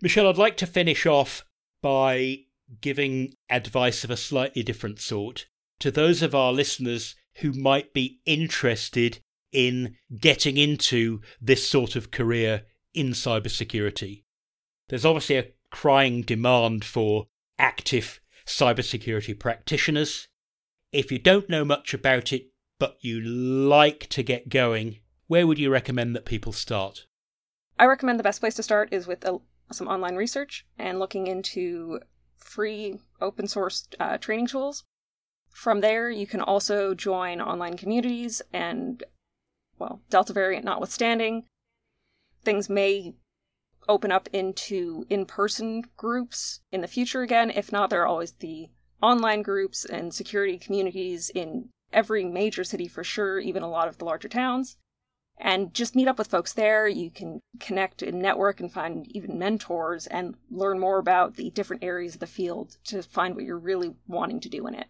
Michelle, 0.00 0.28
I'd 0.28 0.38
like 0.38 0.56
to 0.58 0.66
finish 0.66 1.06
off 1.06 1.44
by 1.82 2.40
giving 2.80 3.34
advice 3.48 4.04
of 4.04 4.10
a 4.10 4.16
slightly 4.16 4.62
different 4.62 5.00
sort 5.00 5.46
to 5.78 5.90
those 5.90 6.22
of 6.22 6.34
our 6.34 6.52
listeners 6.52 7.14
who 7.36 7.52
might 7.52 7.92
be 7.92 8.20
interested 8.26 9.20
in 9.52 9.96
getting 10.18 10.56
into 10.56 11.20
this 11.40 11.68
sort 11.68 11.96
of 11.96 12.10
career 12.10 12.62
in 12.94 13.08
cybersecurity. 13.10 14.24
There's 14.88 15.04
obviously 15.04 15.36
a 15.36 15.48
crying 15.70 16.22
demand 16.22 16.84
for 16.84 17.28
active 17.58 18.20
cybersecurity 18.46 19.38
practitioners. 19.38 20.28
If 20.92 21.10
you 21.12 21.18
don't 21.18 21.48
know 21.48 21.64
much 21.64 21.94
about 21.94 22.32
it, 22.32 22.48
but 22.78 22.96
you 23.00 23.20
like 23.20 24.08
to 24.10 24.22
get 24.22 24.48
going, 24.48 24.98
where 25.26 25.46
would 25.46 25.58
you 25.58 25.70
recommend 25.70 26.14
that 26.14 26.24
people 26.24 26.52
start? 26.52 27.06
I 27.78 27.86
recommend 27.86 28.18
the 28.18 28.24
best 28.24 28.40
place 28.40 28.54
to 28.54 28.62
start 28.62 28.92
is 28.92 29.06
with 29.06 29.24
a, 29.24 29.38
some 29.72 29.88
online 29.88 30.16
research 30.16 30.66
and 30.78 30.98
looking 30.98 31.26
into 31.26 32.00
free 32.36 33.00
open 33.20 33.46
source 33.46 33.88
uh, 34.00 34.18
training 34.18 34.46
tools 34.46 34.84
from 35.56 35.80
there, 35.80 36.10
you 36.10 36.26
can 36.26 36.42
also 36.42 36.92
join 36.92 37.40
online 37.40 37.78
communities, 37.78 38.42
and, 38.52 39.02
well, 39.78 40.02
Delta 40.10 40.34
variant 40.34 40.66
notwithstanding, 40.66 41.46
things 42.44 42.68
may 42.68 43.14
open 43.88 44.12
up 44.12 44.28
into 44.34 45.06
in 45.08 45.24
person 45.24 45.82
groups 45.96 46.60
in 46.70 46.82
the 46.82 46.86
future 46.86 47.22
again. 47.22 47.50
If 47.50 47.72
not, 47.72 47.88
there 47.88 48.02
are 48.02 48.06
always 48.06 48.32
the 48.32 48.68
online 49.00 49.40
groups 49.40 49.86
and 49.86 50.12
security 50.12 50.58
communities 50.58 51.30
in 51.30 51.70
every 51.90 52.24
major 52.24 52.62
city 52.62 52.86
for 52.86 53.02
sure, 53.02 53.38
even 53.38 53.62
a 53.62 53.70
lot 53.70 53.88
of 53.88 53.96
the 53.96 54.04
larger 54.04 54.28
towns. 54.28 54.76
And 55.38 55.74
just 55.74 55.94
meet 55.94 56.08
up 56.08 56.18
with 56.18 56.28
folks 56.28 56.54
there. 56.54 56.88
You 56.88 57.10
can 57.10 57.40
connect 57.60 58.02
and 58.02 58.20
network 58.20 58.58
and 58.58 58.72
find 58.72 59.06
even 59.14 59.38
mentors 59.38 60.06
and 60.06 60.34
learn 60.50 60.78
more 60.78 60.98
about 60.98 61.36
the 61.36 61.50
different 61.50 61.84
areas 61.84 62.14
of 62.14 62.20
the 62.20 62.26
field 62.26 62.78
to 62.84 63.02
find 63.02 63.34
what 63.34 63.44
you're 63.44 63.58
really 63.58 63.94
wanting 64.06 64.40
to 64.40 64.48
do 64.48 64.66
in 64.66 64.74
it. 64.74 64.86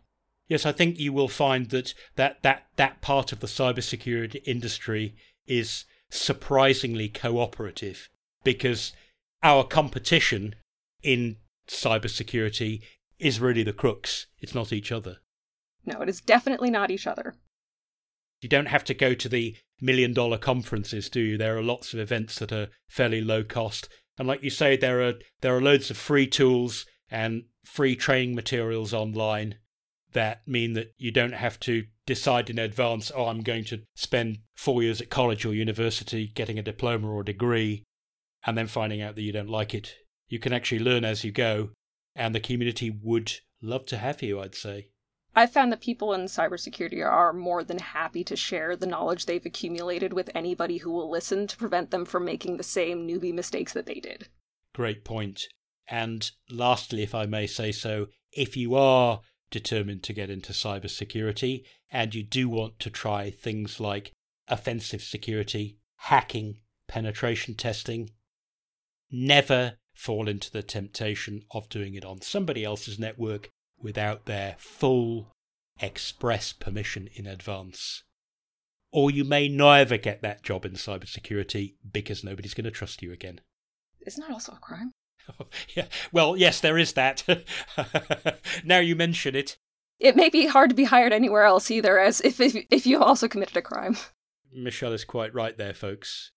Yes, 0.49 0.65
I 0.65 0.73
think 0.73 1.01
you 1.01 1.13
will 1.13 1.29
find 1.29 1.71
that 1.71 1.95
that, 2.15 2.43
that, 2.43 2.67
that 2.77 3.01
part 3.01 3.33
of 3.33 3.41
the 3.41 3.49
cybersecurity 3.49 4.41
industry 4.47 5.17
is 5.47 5.85
surprisingly 6.09 7.09
cooperative 7.09 8.09
because 8.45 8.93
our 9.43 9.65
competition 9.65 10.55
in 11.03 11.37
cybersecurity 11.67 12.83
is 13.19 13.41
really 13.41 13.65
the 13.65 13.73
crooks. 13.73 14.27
It's 14.39 14.55
not 14.55 14.73
each 14.73 14.93
other. 14.93 15.17
No, 15.85 16.01
it 16.01 16.09
is 16.09 16.21
definitely 16.21 16.71
not 16.71 16.91
each 16.91 17.07
other. 17.07 17.35
You 18.41 18.49
don't 18.49 18.67
have 18.69 18.85
to 18.85 18.95
go 18.95 19.15
to 19.15 19.29
the 19.29 19.57
million 19.81 20.13
dollar 20.13 20.39
conferences, 20.39 21.09
do 21.09 21.21
you? 21.21 21.39
There 21.39 21.57
are 21.57 21.63
lots 21.63 21.93
of 21.93 22.01
events 22.01 22.39
that 22.39 22.53
are 22.53 22.69
fairly 22.89 23.21
low 23.21 23.43
cost. 23.45 23.89
And 24.19 24.27
like 24.27 24.43
you 24.43 24.51
say, 24.51 24.77
there 24.77 25.07
are 25.07 25.15
there 25.41 25.57
are 25.57 25.61
loads 25.61 25.91
of 25.91 25.97
free 25.97 26.27
tools 26.27 26.87
and 27.11 27.45
free 27.65 27.97
training 27.97 28.35
materials 28.35 28.95
online 28.95 29.57
that 30.13 30.47
mean 30.47 30.73
that 30.73 30.95
you 30.97 31.11
don't 31.11 31.35
have 31.35 31.61
to 31.61 31.85
decide 32.07 32.49
in 32.49 32.59
advance, 32.59 33.13
oh, 33.15 33.27
I'm 33.27 33.43
going 33.43 33.65
to 33.65 33.83
spend 33.95 34.39
four 34.55 34.83
years 34.83 35.01
at 35.01 35.11
college 35.11 35.45
or 35.45 35.53
university 35.53 36.29
getting 36.35 36.59
a 36.59 36.63
diploma 36.63 37.11
or 37.11 37.21
a 37.21 37.25
degree 37.25 37.85
and 38.47 38.57
then 38.57 38.69
finding 38.69 39.03
out 39.03 39.17
that 39.17 39.23
you 39.23 39.33
don't 39.33 39.51
like 39.51 39.75
it. 39.75 39.97
You 40.29 40.39
can 40.39 40.53
actually 40.53 40.79
learn 40.79 41.05
as 41.05 41.25
you 41.25 41.33
go, 41.33 41.71
and 42.15 42.35
the 42.35 42.41
community 42.41 42.91
would 43.03 43.33
love 43.61 43.87
to 43.87 43.99
have 43.99 44.23
you, 44.23 44.41
I'd 44.41 44.55
say. 44.55 44.89
I've 45.39 45.53
found 45.53 45.71
that 45.71 45.83
people 45.83 46.15
in 46.15 46.23
cybersecurity 46.23 47.05
are 47.07 47.35
more 47.35 47.63
than 47.63 47.79
happy 47.79 48.25
to 48.25 48.35
share 48.37 48.75
the 48.75 48.87
knowledge 48.87 49.27
they've 49.27 49.45
accumulated 49.45 50.15
with 50.15 50.31
anybody 50.35 50.79
who 50.79 50.91
will 50.91 51.11
listen 51.11 51.47
to 51.47 51.57
prevent 51.59 51.91
them 51.91 52.07
from 52.07 52.25
making 52.25 52.57
the 52.57 52.63
same 52.63 53.07
newbie 53.07 53.35
mistakes 53.35 53.75
that 53.75 53.85
they 53.85 54.01
did. 54.01 54.29
Great 54.75 55.05
point. 55.05 55.47
And 55.89 56.31
lastly, 56.51 57.03
if 57.03 57.15
I 57.15 57.27
may 57.27 57.47
say 57.47 57.71
so, 57.71 58.07
if 58.33 58.57
you 58.57 58.75
are 58.75 59.21
determined 59.51 60.03
to 60.05 60.15
get 60.15 60.31
into 60.31 60.55
cybersecurity, 60.55 61.65
and 61.93 62.15
you 62.15 62.23
do 62.23 62.49
want 62.49 62.81
to 62.81 62.91
try 62.91 63.31
things 63.31 63.79
like 63.79 64.13
offensive 64.49 65.03
security, 65.03 65.79
hacking, 65.97 66.61
penetration 66.89 67.55
testing, 67.55 68.09
never 69.11 69.75
fall 69.95 70.29
into 70.29 70.51
the 70.51 70.63
temptation 70.63 71.43
of 71.51 71.69
doing 71.69 71.95
it 71.95 72.05
on 72.07 72.23
somebody 72.23 72.65
else's 72.65 72.99
network 72.99 73.51
without 73.81 74.27
their 74.27 74.57
full 74.59 75.33
express 75.81 76.53
permission 76.53 77.09
in 77.15 77.27
advance. 77.27 78.03
Or 78.93 79.11
you 79.11 79.25
may 79.25 79.49
never 79.49 79.97
get 79.97 80.23
that 80.23 80.43
job 80.43 80.65
in 80.65 80.73
cybersecurity 80.73 81.75
because 81.91 82.25
nobody's 82.25 82.55
going 82.55 82.65
to 82.65 82.71
trust 82.71 83.03
you 83.03 83.13
again. 83.13 83.41
Isn't 84.07 84.23
that 84.27 84.33
also 84.33 84.53
a 84.53 84.59
crime? 84.59 84.93
yeah. 85.75 85.87
Well, 86.13 86.37
yes, 86.37 86.61
there 86.61 86.79
is 86.79 86.93
that. 86.95 87.25
now 88.65 88.79
you 88.79 88.97
mention 88.97 89.35
it. 89.35 89.57
It 89.99 90.17
may 90.17 90.29
be 90.29 90.47
hard 90.47 90.71
to 90.71 90.77
be 90.77 90.85
hired 90.85 91.13
anywhere 91.13 91.45
else 91.45 91.71
either, 91.71 91.99
as 91.99 92.21
if 92.21 92.41
if, 92.41 92.55
if 92.71 92.87
you 92.87 92.99
also 93.03 93.29
committed 93.29 93.57
a 93.57 93.63
crime. 93.63 93.97
Michelle 94.53 94.93
is 94.93 95.05
quite 95.05 95.35
right 95.35 95.57
there, 95.57 95.75
folks. 95.75 96.33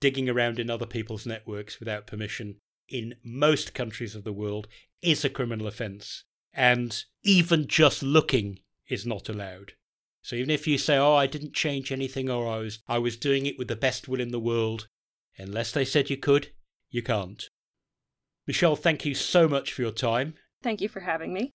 Digging 0.00 0.28
around 0.28 0.58
in 0.58 0.70
other 0.70 0.86
people's 0.86 1.26
networks 1.26 1.78
without 1.78 2.06
permission 2.06 2.56
in 2.88 3.14
most 3.24 3.74
countries 3.74 4.14
of 4.14 4.24
the 4.24 4.32
world 4.32 4.66
is 5.02 5.24
a 5.24 5.30
criminal 5.30 5.66
offence, 5.66 6.24
and 6.56 7.04
even 7.22 7.68
just 7.68 8.02
looking 8.02 8.58
is 8.88 9.06
not 9.06 9.28
allowed. 9.28 9.74
So 10.22 10.34
even 10.34 10.50
if 10.50 10.66
you 10.66 10.78
say, 10.78 10.96
"Oh, 10.96 11.14
I 11.14 11.28
didn't 11.28 11.52
change 11.52 11.92
anything," 11.92 12.28
or 12.28 12.48
"I 12.48 12.58
was 12.58 12.80
I 12.88 12.98
was 12.98 13.16
doing 13.16 13.46
it 13.46 13.58
with 13.58 13.68
the 13.68 13.76
best 13.76 14.08
will 14.08 14.20
in 14.20 14.32
the 14.32 14.40
world," 14.40 14.88
unless 15.38 15.70
they 15.70 15.84
said 15.84 16.10
you 16.10 16.16
could, 16.16 16.52
you 16.90 17.02
can't. 17.02 17.48
Michelle, 18.46 18.76
thank 18.76 19.04
you 19.04 19.14
so 19.14 19.46
much 19.46 19.72
for 19.72 19.82
your 19.82 19.92
time. 19.92 20.34
Thank 20.62 20.80
you 20.80 20.88
for 20.88 21.00
having 21.00 21.32
me. 21.32 21.52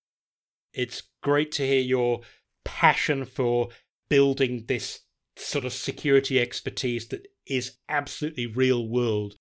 It's 0.72 1.02
great 1.22 1.52
to 1.52 1.66
hear 1.66 1.80
your 1.80 2.22
passion 2.64 3.24
for 3.24 3.70
building 4.08 4.66
this 4.66 5.00
sort 5.36 5.64
of 5.64 5.72
security 5.72 6.38
expertise 6.38 7.08
that 7.08 7.26
is 7.46 7.78
absolutely 7.88 8.46
real 8.46 8.86
world. 8.86 9.36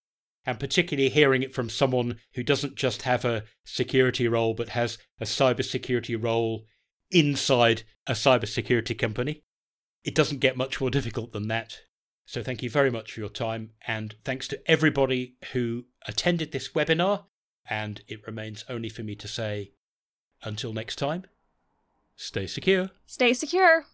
And 0.46 0.60
particularly 0.60 1.10
hearing 1.10 1.44
it 1.44 1.54
from 1.54 1.70
someone 1.70 2.18
who 2.34 2.44
doesn't 2.44 2.76
just 2.76 3.04
have 3.04 3.24
a 3.24 3.44
security 3.64 4.28
role, 4.28 4.54
but 4.54 4.70
has 4.70 4.98
a 5.20 5.26
cybersecurity 5.26 6.22
role 6.22 6.66
inside 7.12 7.84
a 8.08 8.14
cybersecurity 8.14 8.98
company. 8.98 9.44
It 10.04 10.16
doesn't 10.16 10.40
get 10.40 10.58
much 10.58 10.82
more 10.82 10.90
difficult 10.90 11.32
than 11.32 11.48
that. 11.50 11.78
So 12.26 12.42
thank 12.42 12.64
you 12.64 12.70
very 12.70 12.90
much 12.90 13.12
for 13.12 13.20
your 13.20 13.30
time, 13.30 13.72
and 13.86 14.16
thanks 14.24 14.48
to 14.48 14.72
everybody 14.72 15.36
who 15.52 15.86
attended 16.08 16.52
this 16.52 16.70
webinar. 16.70 17.26
And 17.70 18.02
it 18.08 18.26
remains 18.26 18.66
only 18.68 18.90
for 18.90 19.04
me 19.04 19.16
to 19.16 19.28
say, 19.28 19.74
until 20.42 20.74
next 20.74 20.96
time, 20.96 21.26
stay 22.16 22.48
secure. 22.48 22.90
Stay 23.06 23.34
secure. 23.34 23.86